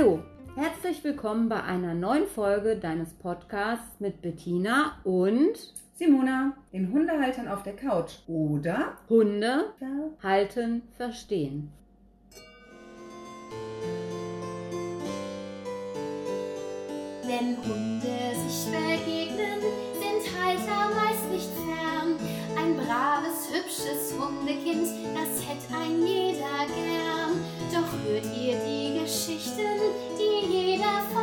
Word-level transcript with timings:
Hallo, 0.00 0.20
herzlich 0.56 1.04
willkommen 1.04 1.50
bei 1.50 1.62
einer 1.62 1.92
neuen 1.92 2.26
Folge 2.26 2.76
deines 2.76 3.12
Podcasts 3.12 4.00
mit 4.00 4.22
Bettina 4.22 4.98
und 5.04 5.74
Simona, 5.94 6.56
den 6.72 6.90
Hundehaltern 6.90 7.48
auf 7.48 7.62
der 7.64 7.76
Couch 7.76 8.12
oder 8.26 8.96
Hunde 9.10 9.74
halten, 10.22 10.82
verstehen. 10.96 11.70
Wenn 17.24 17.58
Hunde 17.58 18.34
sich 18.48 18.72
begegnen, 18.72 19.60
sind 20.00 20.22
Halter 20.42 20.94
meist 20.94 21.30
nicht 21.30 21.50
fern. 21.50 22.16
Ein 22.56 22.74
braves, 22.74 23.50
hübsches 23.52 24.14
Hundekind, 24.18 24.88
das 25.14 25.46
hätte 25.46 25.74
ein 25.78 26.06
jeder 26.06 26.66
gern. 26.68 27.59
Doch 27.72 27.92
hört 28.04 28.24
ihr 28.36 28.56
die 28.66 29.00
Geschichten, 29.00 29.78
die 30.18 30.52
jeder 30.52 31.02
von 31.12 31.19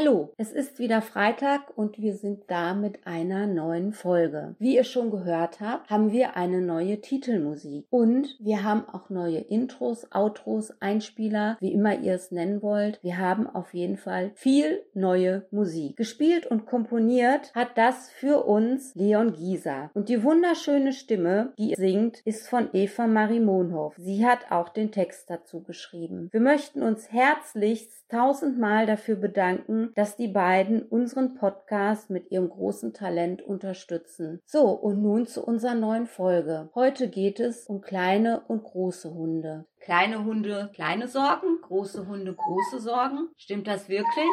Hallo, 0.00 0.32
es 0.38 0.50
ist 0.50 0.78
wieder 0.78 1.02
Freitag 1.02 1.76
und 1.76 2.00
wir 2.00 2.14
sind 2.14 2.44
da 2.46 2.72
mit 2.72 3.06
einer 3.06 3.46
neuen 3.46 3.92
Folge. 3.92 4.54
Wie 4.58 4.76
ihr 4.76 4.84
schon 4.84 5.10
gehört 5.10 5.60
habt, 5.60 5.90
haben 5.90 6.10
wir 6.10 6.38
eine 6.38 6.62
neue 6.62 7.02
Titelmusik 7.02 7.84
und 7.90 8.34
wir 8.40 8.64
haben 8.64 8.88
auch 8.88 9.10
neue 9.10 9.40
Intros, 9.40 10.10
Outros, 10.10 10.72
Einspieler, 10.80 11.58
wie 11.60 11.74
immer 11.74 11.98
ihr 11.98 12.14
es 12.14 12.30
nennen 12.30 12.62
wollt. 12.62 12.98
Wir 13.02 13.18
haben 13.18 13.46
auf 13.46 13.74
jeden 13.74 13.98
Fall 13.98 14.30
viel 14.36 14.80
neue 14.94 15.44
Musik. 15.50 15.98
Gespielt 15.98 16.46
und 16.46 16.64
komponiert 16.64 17.54
hat 17.54 17.76
das 17.76 18.08
für 18.08 18.46
uns 18.46 18.94
Leon 18.94 19.34
Gieser 19.34 19.90
und 19.92 20.08
die 20.08 20.22
wunderschöne 20.22 20.94
Stimme, 20.94 21.52
die 21.58 21.74
singt, 21.76 22.20
ist 22.24 22.48
von 22.48 22.70
Eva 22.72 23.06
Marie 23.06 23.40
Mohnhoff. 23.40 23.96
Sie 23.98 24.24
hat 24.24 24.50
auch 24.50 24.70
den 24.70 24.92
Text 24.92 25.28
dazu 25.28 25.62
geschrieben. 25.62 26.30
Wir 26.32 26.40
möchten 26.40 26.82
uns 26.82 27.12
herzlichst 27.12 28.08
tausendmal 28.08 28.86
dafür 28.86 29.16
bedanken, 29.16 29.89
dass 29.94 30.16
die 30.16 30.28
beiden 30.28 30.82
unseren 30.82 31.34
Podcast 31.34 32.10
mit 32.10 32.30
ihrem 32.30 32.48
großen 32.48 32.92
Talent 32.92 33.42
unterstützen. 33.42 34.40
So, 34.46 34.70
und 34.70 35.02
nun 35.02 35.26
zu 35.26 35.44
unserer 35.44 35.74
neuen 35.74 36.06
Folge. 36.06 36.70
Heute 36.74 37.08
geht 37.08 37.40
es 37.40 37.66
um 37.66 37.80
kleine 37.80 38.42
und 38.48 38.64
große 38.64 39.12
Hunde. 39.12 39.66
Kleine 39.80 40.24
Hunde, 40.24 40.70
kleine 40.74 41.08
Sorgen, 41.08 41.60
große 41.62 42.06
Hunde, 42.06 42.34
große 42.34 42.80
Sorgen. 42.80 43.28
Stimmt 43.36 43.66
das 43.66 43.88
wirklich? 43.88 44.30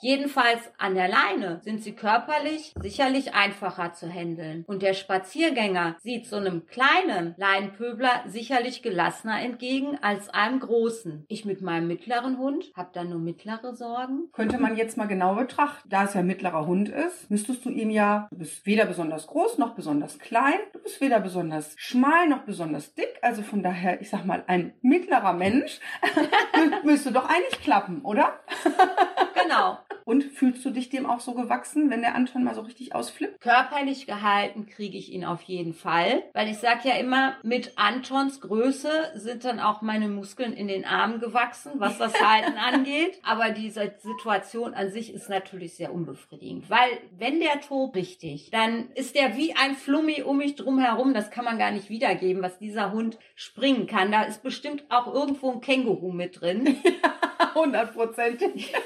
Jedenfalls 0.00 0.60
an 0.78 0.94
der 0.94 1.08
Leine 1.08 1.60
sind 1.62 1.82
sie 1.82 1.94
körperlich 1.94 2.74
sicherlich 2.80 3.34
einfacher 3.34 3.92
zu 3.92 4.08
handeln. 4.08 4.64
Und 4.66 4.82
der 4.82 4.94
Spaziergänger 4.94 5.96
sieht 6.00 6.26
so 6.26 6.36
einem 6.36 6.66
kleinen 6.66 7.34
Leinenpöbler 7.38 8.24
sicherlich 8.26 8.82
gelassener 8.82 9.40
entgegen 9.40 9.98
als 10.02 10.28
einem 10.28 10.60
großen. 10.60 11.24
Ich 11.28 11.44
mit 11.44 11.62
meinem 11.62 11.88
mittleren 11.88 12.38
Hund 12.38 12.72
habe 12.76 12.90
da 12.92 13.04
nur 13.04 13.18
mittlere 13.18 13.74
Sorgen. 13.74 14.28
Könnte 14.32 14.58
man 14.58 14.76
jetzt 14.76 14.96
mal 14.96 15.06
genau 15.06 15.34
betrachten. 15.34 15.88
Da 15.88 16.04
es 16.04 16.14
ja 16.14 16.20
ein 16.20 16.26
mittlerer 16.26 16.66
Hund 16.66 16.88
ist, 16.88 17.30
müsstest 17.30 17.64
du 17.64 17.70
ihm 17.70 17.90
ja, 17.90 18.28
du 18.30 18.38
bist 18.38 18.66
weder 18.66 18.84
besonders 18.84 19.26
groß 19.26 19.58
noch 19.58 19.74
besonders 19.74 20.18
klein, 20.18 20.58
du 20.72 20.80
bist 20.80 21.00
weder 21.00 21.20
besonders 21.20 21.74
schmal 21.78 22.28
noch 22.28 22.40
besonders 22.40 22.94
dick. 22.94 23.18
Also 23.22 23.42
von 23.42 23.62
daher, 23.62 24.00
ich 24.00 24.10
sag 24.10 24.24
mal, 24.24 24.44
ein 24.46 24.74
mittlerer 24.82 25.32
Mensch 25.32 25.80
müsste 26.84 27.12
doch 27.12 27.28
eigentlich 27.28 27.60
klappen, 27.62 28.02
oder? 28.02 28.34
Genau. 29.46 29.78
Und 30.06 30.22
fühlst 30.22 30.64
du 30.64 30.70
dich 30.70 30.88
dem 30.88 31.04
auch 31.04 31.18
so 31.18 31.34
gewachsen, 31.34 31.90
wenn 31.90 32.00
der 32.00 32.14
Anton 32.14 32.44
mal 32.44 32.54
so 32.54 32.60
richtig 32.60 32.94
ausflippt? 32.94 33.40
Körperlich 33.40 34.06
gehalten 34.06 34.66
kriege 34.66 34.96
ich 34.96 35.12
ihn 35.12 35.24
auf 35.24 35.42
jeden 35.42 35.74
Fall, 35.74 36.22
weil 36.32 36.48
ich 36.48 36.58
sage 36.58 36.88
ja 36.88 36.94
immer, 36.94 37.34
mit 37.42 37.72
Antons 37.74 38.40
Größe 38.40 38.88
sind 39.16 39.44
dann 39.44 39.58
auch 39.58 39.82
meine 39.82 40.06
Muskeln 40.06 40.52
in 40.52 40.68
den 40.68 40.84
Armen 40.84 41.18
gewachsen, 41.18 41.72
was 41.78 41.98
das 41.98 42.14
Halten 42.24 42.56
angeht. 42.56 43.18
Aber 43.24 43.50
diese 43.50 43.94
Situation 43.98 44.74
an 44.74 44.92
sich 44.92 45.12
ist 45.12 45.28
natürlich 45.28 45.74
sehr 45.74 45.92
unbefriedigend, 45.92 46.70
weil 46.70 46.88
wenn 47.18 47.40
der 47.40 47.60
tobt 47.60 47.96
richtig, 47.96 48.50
dann 48.52 48.92
ist 48.94 49.16
der 49.16 49.36
wie 49.36 49.56
ein 49.56 49.74
Flummi 49.74 50.22
um 50.22 50.36
mich 50.36 50.54
drum 50.54 50.78
herum. 50.78 51.14
Das 51.14 51.32
kann 51.32 51.44
man 51.44 51.58
gar 51.58 51.72
nicht 51.72 51.90
wiedergeben, 51.90 52.44
was 52.44 52.60
dieser 52.60 52.92
Hund 52.92 53.18
springen 53.34 53.88
kann. 53.88 54.12
Da 54.12 54.22
ist 54.22 54.44
bestimmt 54.44 54.84
auch 54.88 55.12
irgendwo 55.12 55.50
ein 55.50 55.60
Känguru 55.60 56.12
mit 56.12 56.40
drin. 56.40 56.76
Hundertprozentig. 57.56 58.72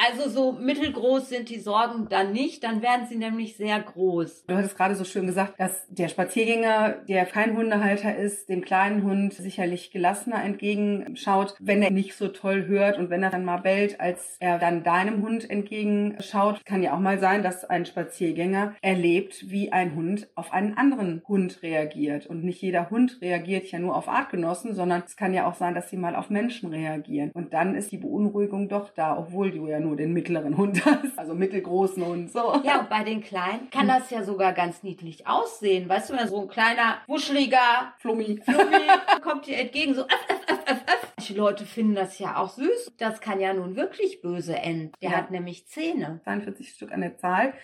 Also 0.00 0.28
so 0.28 0.52
mittelgroß 0.52 1.28
sind 1.28 1.48
die 1.48 1.58
Sorgen 1.58 2.06
dann 2.08 2.32
nicht, 2.32 2.62
dann 2.62 2.82
werden 2.82 3.08
sie 3.08 3.16
nämlich 3.16 3.56
sehr 3.56 3.80
groß. 3.80 4.44
Du 4.46 4.54
hattest 4.54 4.76
gerade 4.76 4.94
so 4.94 5.02
schön 5.02 5.26
gesagt, 5.26 5.58
dass 5.58 5.88
der 5.88 6.06
Spaziergänger, 6.06 6.98
der 7.08 7.26
kein 7.26 7.56
Hundehalter 7.56 8.14
ist, 8.16 8.48
dem 8.48 8.62
kleinen 8.62 9.02
Hund 9.02 9.34
sicherlich 9.34 9.90
gelassener 9.90 10.44
entgegenschaut, 10.44 11.56
wenn 11.58 11.82
er 11.82 11.90
nicht 11.90 12.14
so 12.14 12.28
toll 12.28 12.66
hört 12.66 12.96
und 12.96 13.10
wenn 13.10 13.24
er 13.24 13.30
dann 13.30 13.44
mal 13.44 13.56
bellt, 13.56 14.00
als 14.00 14.36
er 14.38 14.60
dann 14.60 14.84
deinem 14.84 15.20
Hund 15.20 15.50
entgegenschaut. 15.50 16.64
Kann 16.64 16.84
ja 16.84 16.94
auch 16.94 17.00
mal 17.00 17.18
sein, 17.18 17.42
dass 17.42 17.64
ein 17.64 17.84
Spaziergänger 17.84 18.76
erlebt, 18.80 19.50
wie 19.50 19.72
ein 19.72 19.96
Hund 19.96 20.28
auf 20.36 20.52
einen 20.52 20.76
anderen 20.78 21.22
Hund 21.26 21.60
reagiert. 21.64 22.28
Und 22.28 22.44
nicht 22.44 22.62
jeder 22.62 22.90
Hund 22.90 23.18
reagiert 23.20 23.66
ja 23.72 23.80
nur 23.80 23.96
auf 23.96 24.08
Artgenossen, 24.08 24.76
sondern 24.76 25.02
es 25.04 25.16
kann 25.16 25.34
ja 25.34 25.48
auch 25.48 25.54
sein, 25.54 25.74
dass 25.74 25.90
sie 25.90 25.96
mal 25.96 26.14
auf 26.14 26.30
Menschen 26.30 26.70
reagieren. 26.70 27.32
Und 27.34 27.52
dann 27.52 27.74
ist 27.74 27.90
die 27.90 27.98
Beunruhigung 27.98 28.68
doch 28.68 28.90
da, 28.90 29.18
obwohl 29.18 29.50
du 29.50 29.66
ja 29.66 29.80
nur 29.80 29.87
den 29.96 30.12
mittleren 30.12 30.56
Hund 30.56 30.84
hast, 30.84 31.18
also 31.18 31.34
mittelgroßen 31.34 32.04
Hund, 32.04 32.30
so. 32.32 32.60
Ja, 32.64 32.80
und 32.80 32.88
bei 32.88 33.04
den 33.04 33.22
Kleinen 33.22 33.70
kann 33.70 33.88
das 33.88 34.10
ja 34.10 34.22
sogar 34.24 34.52
ganz 34.52 34.82
niedlich 34.82 35.26
aussehen. 35.26 35.88
Weißt 35.88 36.10
du, 36.10 36.16
wenn 36.16 36.28
so 36.28 36.42
ein 36.42 36.48
kleiner, 36.48 36.98
wuscheliger 37.06 37.92
Flummi. 37.98 38.40
Flummi 38.44 38.86
kommt 39.22 39.46
dir 39.46 39.58
entgegen, 39.58 39.94
so 39.94 40.02
öff, 40.02 40.26
öff, 40.28 40.40
öff, 40.48 40.58
öff, 40.70 40.82
öff. 40.86 41.12
Manche 41.16 41.34
Leute 41.34 41.64
finden 41.66 41.94
das 41.94 42.18
ja 42.18 42.36
auch 42.36 42.50
süß. 42.50 42.92
Das 42.98 43.20
kann 43.20 43.40
ja 43.40 43.52
nun 43.52 43.76
wirklich 43.76 44.20
böse 44.22 44.56
enden. 44.56 44.92
Der 45.02 45.10
Ja. 45.10 45.16
hat 45.16 45.30
nämlich 45.30 45.66
Zähne. 45.66 46.20
42 46.24 46.70
Stück 46.70 46.92
an 46.92 47.00
der 47.00 47.16
Zahl. 47.18 47.54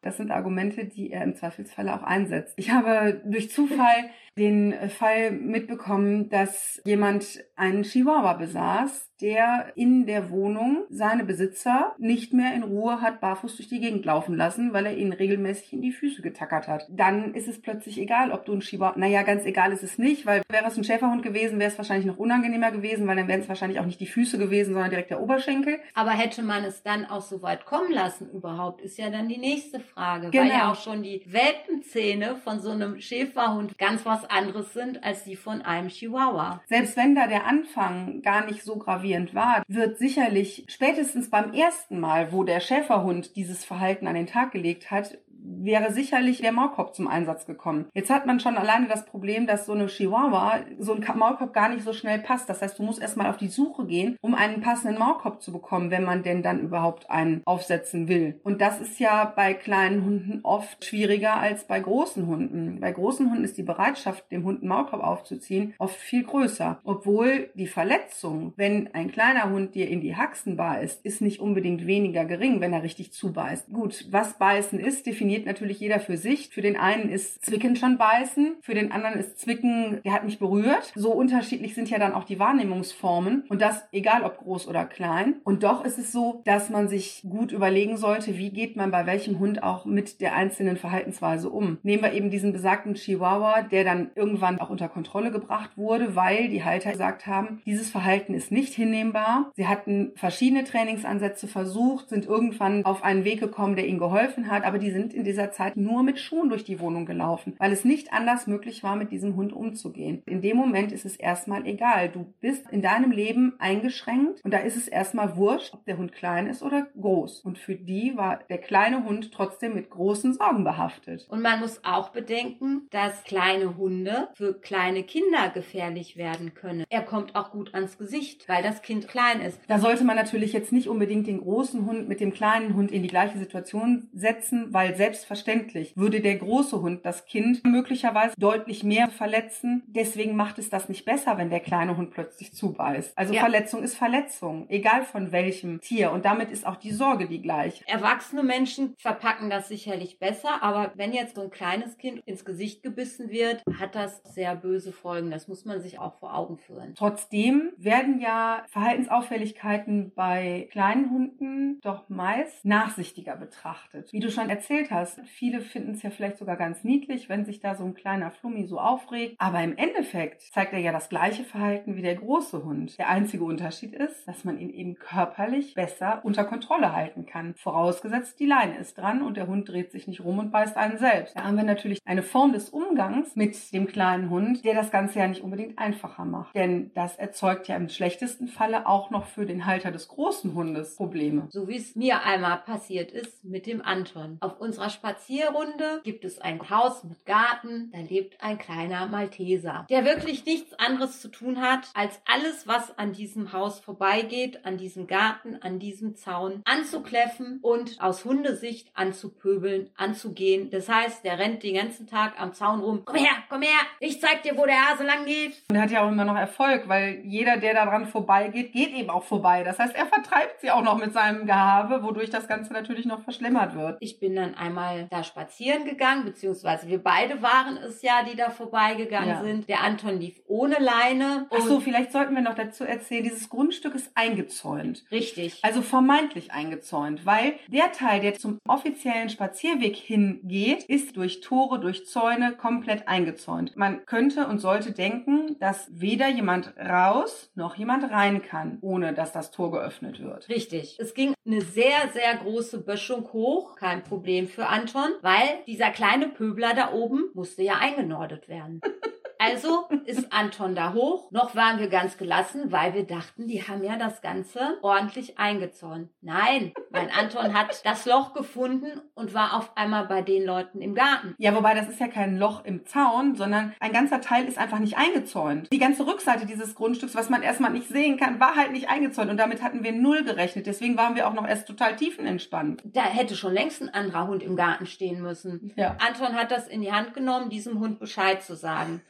Das 0.00 0.16
sind 0.16 0.32
Argumente, 0.32 0.84
die 0.86 1.12
er 1.12 1.22
im 1.22 1.36
Zweifelsfalle 1.36 1.94
auch 1.94 2.02
einsetzt. 2.02 2.54
Ich 2.56 2.70
habe 2.72 3.20
durch 3.24 3.50
Zufall 3.52 4.10
den 4.38 4.74
Fall 4.88 5.30
mitbekommen, 5.32 6.28
dass 6.30 6.80
jemand 6.84 7.44
einen 7.56 7.82
Chihuahua 7.82 8.34
besaß, 8.34 9.10
der 9.20 9.72
in 9.76 10.04
der 10.06 10.30
Wohnung 10.30 10.84
seine 10.90 11.22
Besitzer 11.24 11.94
nicht 11.98 12.32
mehr 12.32 12.54
in 12.54 12.64
Ruhe 12.64 13.00
hat 13.00 13.20
barfuß 13.20 13.56
durch 13.56 13.68
die 13.68 13.78
Gegend 13.78 14.04
laufen 14.04 14.34
lassen, 14.34 14.72
weil 14.72 14.86
er 14.86 14.96
ihnen 14.96 15.12
regelmäßig 15.12 15.72
in 15.74 15.80
die 15.80 15.92
Füße 15.92 16.22
getackert 16.22 16.66
hat. 16.66 16.86
Dann 16.90 17.34
ist 17.34 17.46
es 17.46 17.60
plötzlich 17.62 18.00
egal, 18.00 18.32
ob 18.32 18.44
du 18.46 18.52
ein 18.52 18.60
Chihuahua, 18.60 18.98
naja, 18.98 19.22
ganz 19.22 19.44
egal 19.44 19.70
ist 19.70 19.84
es 19.84 19.96
nicht, 19.96 20.26
weil 20.26 20.42
wäre 20.50 20.66
es 20.66 20.76
ein 20.76 20.82
Schäferhund 20.82 21.22
gewesen, 21.22 21.60
wäre 21.60 21.70
es 21.70 21.78
wahrscheinlich 21.78 22.06
noch 22.06 22.16
unangenehmer 22.16 22.72
gewesen, 22.72 23.06
weil 23.06 23.14
dann 23.16 23.28
wären 23.28 23.40
es 23.40 23.48
wahrscheinlich 23.48 23.78
auch 23.78 23.86
nicht 23.86 24.00
die 24.00 24.06
Füße 24.08 24.38
gewesen, 24.38 24.72
sondern 24.72 24.90
direkt 24.90 25.10
der 25.10 25.20
Oberschenkel. 25.20 25.78
Aber 25.94 26.10
hätte 26.10 26.42
man 26.42 26.64
es 26.64 26.82
dann 26.82 27.04
auch 27.04 27.22
so 27.22 27.42
weit 27.42 27.64
kommen 27.64 27.92
lassen 27.92 28.28
überhaupt, 28.30 28.80
ist 28.80 28.98
ja 28.98 29.10
dann 29.10 29.28
die 29.28 29.38
nächste 29.38 29.78
Frage. 29.78 30.32
Weil 30.32 30.48
Genau. 30.48 30.54
ja 30.54 30.72
auch 30.72 30.82
schon 30.82 31.04
die 31.04 31.22
Welpenzähne 31.26 32.36
von 32.36 32.60
so 32.60 32.70
einem 32.70 33.00
Schäferhund 33.00 33.78
ganz 33.78 34.04
was 34.04 34.21
anderes 34.24 34.72
sind 34.72 35.04
als 35.04 35.24
die 35.24 35.36
von 35.36 35.62
einem 35.62 35.88
Chihuahua. 35.88 36.62
Selbst 36.66 36.96
wenn 36.96 37.14
da 37.14 37.26
der 37.26 37.46
Anfang 37.46 38.22
gar 38.22 38.44
nicht 38.46 38.62
so 38.62 38.76
gravierend 38.76 39.34
war, 39.34 39.62
wird 39.68 39.98
sicherlich 39.98 40.64
spätestens 40.68 41.30
beim 41.30 41.52
ersten 41.52 42.00
Mal, 42.00 42.32
wo 42.32 42.44
der 42.44 42.60
Schäferhund 42.60 43.36
dieses 43.36 43.64
Verhalten 43.64 44.06
an 44.06 44.14
den 44.14 44.26
Tag 44.26 44.52
gelegt 44.52 44.90
hat, 44.90 45.18
wäre 45.44 45.92
sicherlich 45.92 46.40
der 46.40 46.52
Maulkorb 46.52 46.94
zum 46.94 47.08
Einsatz 47.08 47.46
gekommen. 47.46 47.86
Jetzt 47.94 48.10
hat 48.10 48.26
man 48.26 48.40
schon 48.40 48.56
alleine 48.56 48.88
das 48.88 49.04
Problem, 49.04 49.46
dass 49.46 49.66
so 49.66 49.72
eine 49.72 49.86
Chihuahua, 49.86 50.60
so 50.78 50.94
ein 50.94 51.04
Maulkorb 51.16 51.52
gar 51.52 51.68
nicht 51.68 51.84
so 51.84 51.92
schnell 51.92 52.18
passt. 52.20 52.48
Das 52.48 52.62
heißt, 52.62 52.78
du 52.78 52.82
musst 52.82 53.00
erstmal 53.00 53.28
auf 53.28 53.36
die 53.36 53.48
Suche 53.48 53.86
gehen, 53.86 54.16
um 54.20 54.34
einen 54.34 54.60
passenden 54.60 54.98
Maulkorb 54.98 55.42
zu 55.42 55.52
bekommen, 55.52 55.90
wenn 55.90 56.04
man 56.04 56.22
denn 56.22 56.42
dann 56.42 56.60
überhaupt 56.60 57.10
einen 57.10 57.42
aufsetzen 57.44 58.08
will. 58.08 58.40
Und 58.44 58.60
das 58.60 58.80
ist 58.80 58.98
ja 58.98 59.24
bei 59.24 59.54
kleinen 59.54 60.04
Hunden 60.04 60.40
oft 60.42 60.84
schwieriger 60.84 61.34
als 61.34 61.64
bei 61.64 61.80
großen 61.80 62.26
Hunden. 62.26 62.80
Bei 62.80 62.92
großen 62.92 63.28
Hunden 63.28 63.44
ist 63.44 63.58
die 63.58 63.62
Bereitschaft, 63.62 64.30
dem 64.30 64.44
Hund 64.44 64.60
einen 64.60 64.68
Maulkorb 64.68 65.02
aufzuziehen, 65.02 65.74
oft 65.78 65.96
viel 65.96 66.24
größer. 66.24 66.80
Obwohl 66.84 67.50
die 67.54 67.66
Verletzung, 67.66 68.52
wenn 68.56 68.92
ein 68.94 69.10
kleiner 69.10 69.50
Hund 69.50 69.74
dir 69.74 69.88
in 69.88 70.00
die 70.00 70.16
Haxen 70.16 70.56
beißt, 70.56 71.04
ist 71.04 71.20
nicht 71.20 71.40
unbedingt 71.40 71.86
weniger 71.86 72.24
gering, 72.24 72.60
wenn 72.60 72.72
er 72.72 72.82
richtig 72.82 73.12
zubeißt. 73.12 73.72
Gut, 73.72 74.06
was 74.10 74.38
beißen 74.38 74.78
ist, 74.78 75.06
definiert 75.06 75.31
natürlich 75.40 75.80
jeder 75.80 76.00
für 76.00 76.16
sich. 76.16 76.48
Für 76.48 76.62
den 76.62 76.76
einen 76.76 77.08
ist 77.08 77.44
Zwicken 77.44 77.76
schon 77.76 77.98
beißen, 77.98 78.56
für 78.60 78.74
den 78.74 78.92
anderen 78.92 79.18
ist 79.18 79.38
Zwicken, 79.40 80.00
der 80.04 80.12
hat 80.12 80.24
mich 80.24 80.38
berührt. 80.38 80.92
So 80.94 81.12
unterschiedlich 81.12 81.74
sind 81.74 81.90
ja 81.90 81.98
dann 81.98 82.12
auch 82.12 82.24
die 82.24 82.38
Wahrnehmungsformen 82.38 83.44
und 83.48 83.60
das 83.60 83.82
egal 83.92 84.22
ob 84.22 84.38
groß 84.38 84.68
oder 84.68 84.84
klein. 84.84 85.36
Und 85.44 85.62
doch 85.62 85.84
ist 85.84 85.98
es 85.98 86.12
so, 86.12 86.42
dass 86.44 86.70
man 86.70 86.88
sich 86.88 87.22
gut 87.28 87.52
überlegen 87.52 87.96
sollte, 87.96 88.38
wie 88.38 88.50
geht 88.50 88.76
man 88.76 88.90
bei 88.90 89.06
welchem 89.06 89.38
Hund 89.38 89.62
auch 89.62 89.84
mit 89.84 90.20
der 90.20 90.34
einzelnen 90.34 90.76
Verhaltensweise 90.76 91.50
um. 91.50 91.78
Nehmen 91.82 92.02
wir 92.02 92.12
eben 92.12 92.30
diesen 92.30 92.52
besagten 92.52 92.94
Chihuahua, 92.94 93.62
der 93.62 93.84
dann 93.84 94.10
irgendwann 94.14 94.60
auch 94.60 94.70
unter 94.70 94.88
Kontrolle 94.88 95.30
gebracht 95.30 95.76
wurde, 95.76 96.16
weil 96.16 96.48
die 96.48 96.64
Halter 96.64 96.92
gesagt 96.92 97.26
haben, 97.26 97.62
dieses 97.66 97.90
Verhalten 97.90 98.34
ist 98.34 98.52
nicht 98.52 98.74
hinnehmbar. 98.74 99.50
Sie 99.56 99.66
hatten 99.66 100.12
verschiedene 100.14 100.64
Trainingsansätze 100.64 101.48
versucht, 101.48 102.08
sind 102.08 102.26
irgendwann 102.26 102.84
auf 102.84 103.02
einen 103.02 103.24
Weg 103.24 103.40
gekommen, 103.40 103.76
der 103.76 103.86
ihnen 103.86 103.98
geholfen 103.98 104.50
hat, 104.50 104.64
aber 104.64 104.78
die 104.78 104.90
sind 104.90 105.14
in 105.14 105.21
in 105.22 105.26
dieser 105.26 105.52
Zeit 105.52 105.76
nur 105.76 106.02
mit 106.02 106.18
Schuhen 106.18 106.48
durch 106.48 106.64
die 106.64 106.80
Wohnung 106.80 107.06
gelaufen, 107.06 107.54
weil 107.58 107.72
es 107.72 107.84
nicht 107.84 108.12
anders 108.12 108.48
möglich 108.48 108.82
war, 108.82 108.96
mit 108.96 109.12
diesem 109.12 109.36
Hund 109.36 109.52
umzugehen. 109.52 110.20
In 110.26 110.42
dem 110.42 110.56
Moment 110.56 110.90
ist 110.90 111.04
es 111.04 111.14
erstmal 111.14 111.64
egal. 111.64 112.08
Du 112.08 112.34
bist 112.40 112.68
in 112.70 112.82
deinem 112.82 113.12
Leben 113.12 113.54
eingeschränkt 113.60 114.44
und 114.44 114.52
da 114.52 114.58
ist 114.58 114.76
es 114.76 114.88
erstmal 114.88 115.36
wurscht, 115.36 115.74
ob 115.74 115.84
der 115.84 115.96
Hund 115.96 116.12
klein 116.12 116.48
ist 116.48 116.62
oder 116.62 116.88
groß. 117.00 117.40
Und 117.40 117.56
für 117.56 117.76
die 117.76 118.16
war 118.16 118.40
der 118.48 118.58
kleine 118.58 119.04
Hund 119.04 119.30
trotzdem 119.32 119.74
mit 119.74 119.90
großen 119.90 120.34
Sorgen 120.34 120.64
behaftet. 120.64 121.26
Und 121.30 121.40
man 121.40 121.60
muss 121.60 121.84
auch 121.84 122.08
bedenken, 122.08 122.88
dass 122.90 123.22
kleine 123.22 123.76
Hunde 123.76 124.28
für 124.34 124.54
kleine 124.54 125.04
Kinder 125.04 125.50
gefährlich 125.54 126.16
werden 126.16 126.54
können. 126.54 126.84
Er 126.90 127.02
kommt 127.02 127.36
auch 127.36 127.52
gut 127.52 127.74
ans 127.74 127.96
Gesicht, 127.96 128.48
weil 128.48 128.64
das 128.64 128.82
Kind 128.82 129.06
klein 129.06 129.40
ist. 129.40 129.60
Da 129.68 129.78
sollte 129.78 130.02
man 130.02 130.16
natürlich 130.16 130.52
jetzt 130.52 130.72
nicht 130.72 130.88
unbedingt 130.88 131.28
den 131.28 131.40
großen 131.40 131.86
Hund 131.86 132.08
mit 132.08 132.18
dem 132.18 132.32
kleinen 132.32 132.74
Hund 132.74 132.90
in 132.90 133.02
die 133.02 133.08
gleiche 133.08 133.38
Situation 133.38 134.08
setzen, 134.12 134.72
weil 134.72 134.98
selbstverständlich 135.12 135.94
würde 135.94 136.20
der 136.20 136.36
große 136.36 136.80
Hund 136.80 137.04
das 137.04 137.26
Kind 137.26 137.64
möglicherweise 137.64 138.34
deutlich 138.38 138.82
mehr 138.82 139.08
verletzen. 139.08 139.82
Deswegen 139.86 140.36
macht 140.36 140.58
es 140.58 140.70
das 140.70 140.88
nicht 140.88 141.04
besser, 141.04 141.36
wenn 141.36 141.50
der 141.50 141.60
kleine 141.60 141.98
Hund 141.98 142.12
plötzlich 142.12 142.54
zubeißt. 142.54 143.12
Also 143.16 143.34
ja. 143.34 143.40
Verletzung 143.40 143.82
ist 143.82 143.94
Verletzung, 143.94 144.66
egal 144.70 145.02
von 145.02 145.30
welchem 145.30 145.82
Tier. 145.82 146.12
Und 146.12 146.24
damit 146.24 146.50
ist 146.50 146.66
auch 146.66 146.76
die 146.76 146.92
Sorge 146.92 147.28
die 147.28 147.42
gleiche. 147.42 147.86
Erwachsene 147.86 148.42
Menschen 148.42 148.94
verpacken 148.96 149.50
das 149.50 149.68
sicherlich 149.68 150.18
besser, 150.18 150.62
aber 150.62 150.92
wenn 150.94 151.12
jetzt 151.12 151.34
so 151.34 151.42
ein 151.42 151.50
kleines 151.50 151.98
Kind 151.98 152.22
ins 152.24 152.46
Gesicht 152.46 152.82
gebissen 152.82 153.28
wird, 153.28 153.62
hat 153.78 153.94
das 153.94 154.22
sehr 154.24 154.56
böse 154.56 154.92
Folgen. 154.92 155.30
Das 155.30 155.46
muss 155.46 155.66
man 155.66 155.82
sich 155.82 155.98
auch 155.98 156.18
vor 156.20 156.34
Augen 156.34 156.56
führen. 156.56 156.94
Trotzdem 156.94 157.72
werden 157.76 158.18
ja 158.18 158.64
Verhaltensauffälligkeiten 158.68 160.12
bei 160.14 160.68
kleinen 160.70 161.10
Hunden 161.10 161.80
doch 161.82 162.08
meist 162.08 162.64
nachsichtiger 162.64 163.36
betrachtet. 163.36 164.10
Wie 164.12 164.20
du 164.20 164.30
schon 164.30 164.48
erzählt 164.48 164.90
hast, 164.90 165.01
viele 165.26 165.60
finden 165.60 165.92
es 165.92 166.02
ja 166.02 166.10
vielleicht 166.10 166.38
sogar 166.38 166.56
ganz 166.56 166.84
niedlich, 166.84 167.28
wenn 167.28 167.44
sich 167.44 167.60
da 167.60 167.74
so 167.74 167.84
ein 167.84 167.94
kleiner 167.94 168.30
Flummi 168.30 168.66
so 168.66 168.78
aufregt. 168.78 169.36
Aber 169.38 169.62
im 169.62 169.76
Endeffekt 169.76 170.42
zeigt 170.42 170.72
er 170.72 170.78
ja 170.78 170.92
das 170.92 171.08
gleiche 171.08 171.44
Verhalten 171.44 171.96
wie 171.96 172.02
der 172.02 172.16
große 172.16 172.64
Hund. 172.64 172.98
Der 172.98 173.08
einzige 173.08 173.44
Unterschied 173.44 173.94
ist, 173.94 174.26
dass 174.26 174.44
man 174.44 174.58
ihn 174.58 174.70
eben 174.70 174.94
körperlich 174.94 175.74
besser 175.74 176.20
unter 176.24 176.44
Kontrolle 176.44 176.92
halten 176.94 177.26
kann. 177.26 177.54
Vorausgesetzt, 177.54 178.38
die 178.40 178.46
Leine 178.46 178.78
ist 178.78 178.98
dran 178.98 179.22
und 179.22 179.36
der 179.36 179.46
Hund 179.46 179.68
dreht 179.68 179.92
sich 179.92 180.06
nicht 180.06 180.24
rum 180.24 180.38
und 180.38 180.50
beißt 180.50 180.76
einen 180.76 180.98
selbst. 180.98 181.36
Da 181.36 181.44
haben 181.44 181.56
wir 181.56 181.64
natürlich 181.64 182.00
eine 182.04 182.22
Form 182.22 182.52
des 182.52 182.70
Umgangs 182.70 183.36
mit 183.36 183.72
dem 183.72 183.86
kleinen 183.86 184.30
Hund, 184.30 184.64
der 184.64 184.74
das 184.74 184.90
Ganze 184.90 185.18
ja 185.18 185.28
nicht 185.28 185.42
unbedingt 185.42 185.78
einfacher 185.78 186.24
macht. 186.24 186.54
Denn 186.54 186.90
das 186.94 187.16
erzeugt 187.16 187.68
ja 187.68 187.76
im 187.76 187.88
schlechtesten 187.88 188.48
Falle 188.48 188.86
auch 188.86 189.10
noch 189.10 189.26
für 189.26 189.46
den 189.46 189.66
Halter 189.66 189.90
des 189.90 190.08
großen 190.08 190.54
Hundes 190.54 190.96
Probleme. 190.96 191.46
So 191.50 191.68
wie 191.68 191.76
es 191.76 191.96
mir 191.96 192.22
einmal 192.24 192.58
passiert 192.58 193.12
ist 193.12 193.44
mit 193.44 193.66
dem 193.66 193.82
Anton. 193.82 194.38
Auf 194.40 194.60
unserer 194.60 194.90
Spazierrunde 194.92 196.00
gibt 196.04 196.24
es 196.24 196.40
ein 196.40 196.60
Haus 196.70 197.04
mit 197.04 197.26
Garten, 197.26 197.90
da 197.92 197.98
lebt 197.98 198.42
ein 198.42 198.58
kleiner 198.58 199.06
Malteser, 199.06 199.86
der 199.90 200.04
wirklich 200.04 200.44
nichts 200.44 200.74
anderes 200.78 201.20
zu 201.20 201.28
tun 201.28 201.60
hat, 201.60 201.88
als 201.94 202.20
alles, 202.26 202.66
was 202.68 202.96
an 202.98 203.12
diesem 203.12 203.52
Haus 203.52 203.80
vorbeigeht, 203.80 204.64
an 204.64 204.76
diesem 204.76 205.06
Garten, 205.06 205.58
an 205.60 205.78
diesem 205.78 206.14
Zaun, 206.14 206.62
anzukläffen 206.64 207.58
und 207.62 208.00
aus 208.00 208.24
Hundesicht 208.24 208.90
anzupöbeln, 208.94 209.90
anzugehen. 209.96 210.70
Das 210.70 210.88
heißt, 210.88 211.24
der 211.24 211.38
rennt 211.38 211.62
den 211.62 211.74
ganzen 211.74 212.06
Tag 212.06 212.40
am 212.40 212.52
Zaun 212.52 212.80
rum. 212.80 213.02
Komm 213.04 213.16
her, 213.16 213.34
komm 213.48 213.62
her, 213.62 213.80
ich 214.00 214.20
zeig 214.20 214.42
dir, 214.42 214.56
wo 214.56 214.66
der 214.66 214.90
Hase 214.90 215.04
lang 215.04 215.24
geht. 215.24 215.62
Und 215.70 215.76
er 215.76 215.82
hat 215.82 215.90
ja 215.90 216.04
auch 216.04 216.10
immer 216.10 216.24
noch 216.24 216.36
Erfolg, 216.36 216.88
weil 216.88 217.22
jeder, 217.24 217.56
der 217.56 217.74
daran 217.74 218.06
vorbeigeht, 218.06 218.72
geht 218.72 218.92
eben 218.92 219.10
auch 219.10 219.24
vorbei. 219.24 219.64
Das 219.64 219.78
heißt, 219.78 219.94
er 219.94 220.06
vertreibt 220.06 220.60
sie 220.60 220.70
auch 220.70 220.82
noch 220.82 220.98
mit 220.98 221.12
seinem 221.12 221.46
Gehabe, 221.46 222.02
wodurch 222.02 222.30
das 222.30 222.48
Ganze 222.48 222.72
natürlich 222.72 223.06
noch 223.06 223.22
verschlimmert 223.22 223.74
wird. 223.74 223.96
Ich 224.00 224.20
bin 224.20 224.36
dann 224.36 224.54
einmal 224.54 224.81
da 225.10 225.24
spazieren 225.24 225.84
gegangen, 225.84 226.24
beziehungsweise 226.24 226.88
wir 226.88 227.02
beide 227.02 227.42
waren 227.42 227.76
es 227.76 228.02
ja, 228.02 228.22
die 228.22 228.36
da 228.36 228.50
vorbeigegangen 228.50 229.28
ja. 229.28 229.42
sind. 229.42 229.68
Der 229.68 229.82
Anton 229.82 230.18
lief 230.18 230.40
ohne 230.46 230.76
Leine. 230.78 231.46
Ach 231.50 231.60
so, 231.60 231.80
vielleicht 231.80 232.12
sollten 232.12 232.34
wir 232.34 232.42
noch 232.42 232.54
dazu 232.54 232.84
erzählen, 232.84 233.24
dieses 233.24 233.48
Grundstück 233.48 233.94
ist 233.94 234.10
eingezäunt. 234.14 235.04
Richtig. 235.10 235.58
Also 235.62 235.82
vermeintlich 235.82 236.52
eingezäunt, 236.52 237.26
weil 237.26 237.54
der 237.68 237.92
Teil, 237.92 238.20
der 238.20 238.34
zum 238.34 238.58
offiziellen 238.66 239.28
Spazierweg 239.28 239.96
hingeht, 239.96 240.84
ist 240.84 241.16
durch 241.16 241.40
Tore, 241.40 241.80
durch 241.80 242.06
Zäune 242.06 242.52
komplett 242.52 243.08
eingezäunt. 243.08 243.76
Man 243.76 244.04
könnte 244.06 244.46
und 244.46 244.58
sollte 244.58 244.92
denken, 244.92 245.56
dass 245.58 245.88
weder 245.90 246.28
jemand 246.28 246.74
raus 246.76 247.50
noch 247.54 247.76
jemand 247.76 248.10
rein 248.10 248.42
kann, 248.42 248.78
ohne 248.80 249.12
dass 249.12 249.32
das 249.32 249.50
Tor 249.50 249.72
geöffnet 249.72 250.22
wird. 250.22 250.48
Richtig. 250.48 250.96
Es 250.98 251.14
ging 251.14 251.34
eine 251.46 251.60
sehr, 251.60 252.08
sehr 252.12 252.36
große 252.36 252.78
Böschung 252.82 253.32
hoch. 253.32 253.76
Kein 253.76 254.02
Problem 254.02 254.48
für 254.48 254.68
Anton, 254.72 255.10
weil 255.20 255.62
dieser 255.66 255.90
kleine 255.90 256.28
Pöbler 256.28 256.74
da 256.74 256.92
oben 256.92 257.30
musste 257.34 257.62
ja 257.62 257.76
eingenordet 257.78 258.48
werden. 258.48 258.80
Also 259.44 259.88
ist 260.04 260.32
Anton 260.32 260.76
da 260.76 260.92
hoch. 260.92 261.30
Noch 261.32 261.56
waren 261.56 261.80
wir 261.80 261.88
ganz 261.88 262.16
gelassen, 262.16 262.70
weil 262.70 262.94
wir 262.94 263.04
dachten, 263.04 263.48
die 263.48 263.66
haben 263.66 263.82
ja 263.82 263.96
das 263.96 264.22
Ganze 264.22 264.78
ordentlich 264.82 265.36
eingezäunt. 265.38 266.10
Nein, 266.20 266.72
mein 266.90 267.10
Anton 267.10 267.52
hat 267.52 267.84
das 267.84 268.06
Loch 268.06 268.34
gefunden 268.34 269.00
und 269.14 269.34
war 269.34 269.56
auf 269.56 269.76
einmal 269.76 270.06
bei 270.06 270.22
den 270.22 270.44
Leuten 270.44 270.80
im 270.80 270.94
Garten. 270.94 271.34
Ja, 271.38 271.56
wobei 271.56 271.74
das 271.74 271.88
ist 271.88 271.98
ja 271.98 272.06
kein 272.06 272.38
Loch 272.38 272.64
im 272.64 272.86
Zaun, 272.86 273.34
sondern 273.34 273.74
ein 273.80 273.92
ganzer 273.92 274.20
Teil 274.20 274.46
ist 274.46 274.58
einfach 274.58 274.78
nicht 274.78 274.96
eingezäunt. 274.96 275.72
Die 275.72 275.78
ganze 275.78 276.06
Rückseite 276.06 276.46
dieses 276.46 276.76
Grundstücks, 276.76 277.16
was 277.16 277.28
man 277.28 277.42
erstmal 277.42 277.72
nicht 277.72 277.88
sehen 277.88 278.18
kann, 278.18 278.38
war 278.38 278.54
halt 278.54 278.70
nicht 278.70 278.88
eingezäunt 278.88 279.30
und 279.30 279.38
damit 279.38 279.60
hatten 279.62 279.82
wir 279.82 279.90
null 279.92 280.22
gerechnet. 280.22 280.66
Deswegen 280.66 280.96
waren 280.96 281.16
wir 281.16 281.26
auch 281.26 281.34
noch 281.34 281.48
erst 281.48 281.66
total 281.66 281.96
tiefenentspannt. 281.96 282.82
Da 282.84 283.02
hätte 283.02 283.34
schon 283.34 283.52
längst 283.52 283.82
ein 283.82 283.88
anderer 283.88 284.28
Hund 284.28 284.44
im 284.44 284.54
Garten 284.54 284.86
stehen 284.86 285.20
müssen. 285.20 285.72
Ja. 285.74 285.96
Anton 285.98 286.34
hat 286.34 286.52
das 286.52 286.68
in 286.68 286.80
die 286.80 286.92
Hand 286.92 287.12
genommen, 287.14 287.50
diesem 287.50 287.80
Hund 287.80 287.98
Bescheid 287.98 288.40
zu 288.40 288.54
sagen. 288.54 289.02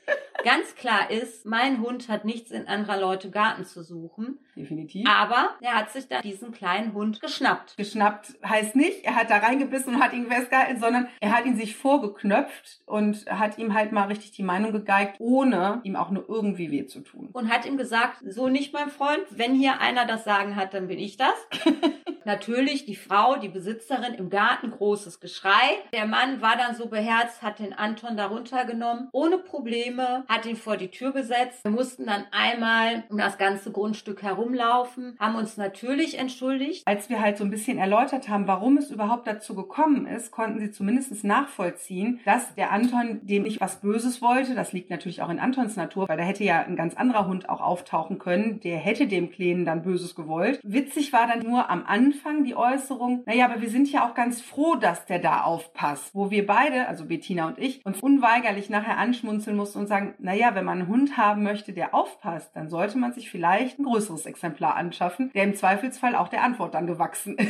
Ganz 0.44 0.74
klar 0.74 1.10
ist, 1.10 1.46
mein 1.46 1.80
Hund 1.80 2.08
hat 2.08 2.24
nichts 2.24 2.50
in 2.50 2.66
anderer 2.66 3.00
Leute 3.00 3.30
Garten 3.30 3.64
zu 3.64 3.82
suchen. 3.82 4.38
Definitiv. 4.56 5.08
Aber 5.08 5.50
er 5.60 5.74
hat 5.74 5.90
sich 5.90 6.08
dann 6.08 6.22
diesen 6.22 6.52
kleinen 6.52 6.92
Hund 6.92 7.20
geschnappt. 7.20 7.76
Geschnappt 7.76 8.34
heißt 8.44 8.76
nicht, 8.76 9.04
er 9.04 9.14
hat 9.14 9.30
da 9.30 9.38
reingebissen 9.38 9.94
und 9.94 10.02
hat 10.02 10.12
ihn 10.12 10.26
festgehalten, 10.26 10.80
sondern 10.80 11.08
er 11.20 11.36
hat 11.36 11.46
ihn 11.46 11.56
sich 11.56 11.76
vorgeknöpft 11.76 12.82
und 12.86 13.24
hat 13.30 13.58
ihm 13.58 13.74
halt 13.74 13.92
mal 13.92 14.08
richtig 14.08 14.32
die 14.32 14.42
Meinung 14.42 14.72
gegeigt, 14.72 15.16
ohne 15.18 15.80
ihm 15.84 15.96
auch 15.96 16.10
nur 16.10 16.28
irgendwie 16.28 16.70
weh 16.70 16.86
zu 16.86 17.00
tun. 17.00 17.30
Und 17.32 17.50
hat 17.50 17.64
ihm 17.64 17.76
gesagt, 17.76 18.18
so 18.26 18.48
nicht 18.48 18.72
mein 18.72 18.90
Freund, 18.90 19.24
wenn 19.30 19.54
hier 19.54 19.80
einer 19.80 20.06
das 20.06 20.24
Sagen 20.24 20.56
hat, 20.56 20.74
dann 20.74 20.88
bin 20.88 20.98
ich 20.98 21.16
das. 21.16 21.34
Natürlich 22.24 22.86
die 22.86 22.96
Frau, 22.96 23.36
die 23.36 23.48
Besitzerin 23.48 24.14
im 24.14 24.30
Garten, 24.30 24.70
großes 24.70 25.20
Geschrei. 25.20 25.50
Der 25.92 26.06
Mann 26.06 26.40
war 26.40 26.56
dann 26.56 26.76
so 26.76 26.86
beherzt, 26.86 27.42
hat 27.42 27.58
den 27.58 27.72
Anton 27.72 28.16
darunter 28.16 28.64
genommen, 28.64 29.08
ohne 29.12 29.38
Probleme, 29.38 30.24
hat 30.28 30.46
ihn 30.46 30.56
vor 30.56 30.76
die 30.76 30.88
Tür 30.88 31.12
gesetzt. 31.12 31.64
Wir 31.64 31.72
mussten 31.72 32.06
dann 32.06 32.24
einmal 32.30 33.04
um 33.08 33.18
das 33.18 33.38
ganze 33.38 33.72
Grundstück 33.72 34.22
herumlaufen, 34.22 35.16
haben 35.18 35.34
uns 35.34 35.56
natürlich 35.56 36.18
entschuldigt. 36.18 36.86
Als 36.86 37.08
wir 37.08 37.20
halt 37.20 37.38
so 37.38 37.44
ein 37.44 37.50
bisschen 37.50 37.78
erläutert 37.78 38.28
haben, 38.28 38.46
warum 38.46 38.76
es 38.76 38.90
überhaupt 38.90 39.26
dazu 39.26 39.54
gekommen 39.54 40.06
ist, 40.06 40.30
konnten 40.30 40.60
sie 40.60 40.70
zumindest 40.70 41.24
nachvollziehen, 41.24 42.20
dass 42.24 42.54
der 42.54 42.72
Anton 42.72 43.20
dem 43.22 43.42
nicht 43.42 43.60
was 43.60 43.80
Böses 43.80 44.22
wollte. 44.22 44.54
Das 44.54 44.72
liegt 44.72 44.90
natürlich 44.90 45.22
auch 45.22 45.28
in 45.28 45.40
Antons 45.40 45.76
Natur, 45.76 46.08
weil 46.08 46.16
da 46.16 46.22
hätte 46.22 46.44
ja 46.44 46.60
ein 46.60 46.76
ganz 46.76 46.94
anderer 46.94 47.26
Hund 47.26 47.48
auch 47.48 47.60
auftauchen 47.60 48.18
können. 48.18 48.60
Der 48.60 48.78
hätte 48.78 49.06
dem 49.06 49.30
Kleinen 49.30 49.64
dann 49.64 49.82
Böses 49.82 50.14
gewollt. 50.14 50.60
Witzig 50.62 51.12
war 51.12 51.26
dann 51.26 51.40
nur 51.40 51.68
am 51.68 51.84
Anfang 51.86 52.11
die 52.44 52.56
Äußerung, 52.56 53.22
naja, 53.26 53.46
aber 53.46 53.60
wir 53.60 53.70
sind 53.70 53.90
ja 53.90 54.08
auch 54.08 54.14
ganz 54.14 54.40
froh, 54.40 54.74
dass 54.74 55.06
der 55.06 55.18
da 55.18 55.42
aufpasst. 55.42 56.14
Wo 56.14 56.30
wir 56.30 56.46
beide, 56.46 56.88
also 56.88 57.04
Bettina 57.04 57.46
und 57.46 57.58
ich, 57.58 57.84
uns 57.84 58.00
unweigerlich 58.00 58.70
nachher 58.70 58.98
anschmunzeln 58.98 59.56
mussten 59.56 59.80
und 59.80 59.86
sagen, 59.86 60.14
naja, 60.18 60.54
wenn 60.54 60.64
man 60.64 60.80
einen 60.80 60.88
Hund 60.88 61.16
haben 61.16 61.42
möchte, 61.42 61.72
der 61.72 61.94
aufpasst, 61.94 62.54
dann 62.54 62.68
sollte 62.68 62.98
man 62.98 63.12
sich 63.12 63.30
vielleicht 63.30 63.78
ein 63.78 63.84
größeres 63.84 64.26
Exemplar 64.26 64.76
anschaffen, 64.76 65.30
der 65.34 65.44
im 65.44 65.54
Zweifelsfall 65.54 66.14
auch 66.14 66.28
der 66.28 66.42
Antwort 66.42 66.74
dann 66.74 66.86
gewachsen 66.86 67.36
ist. 67.38 67.48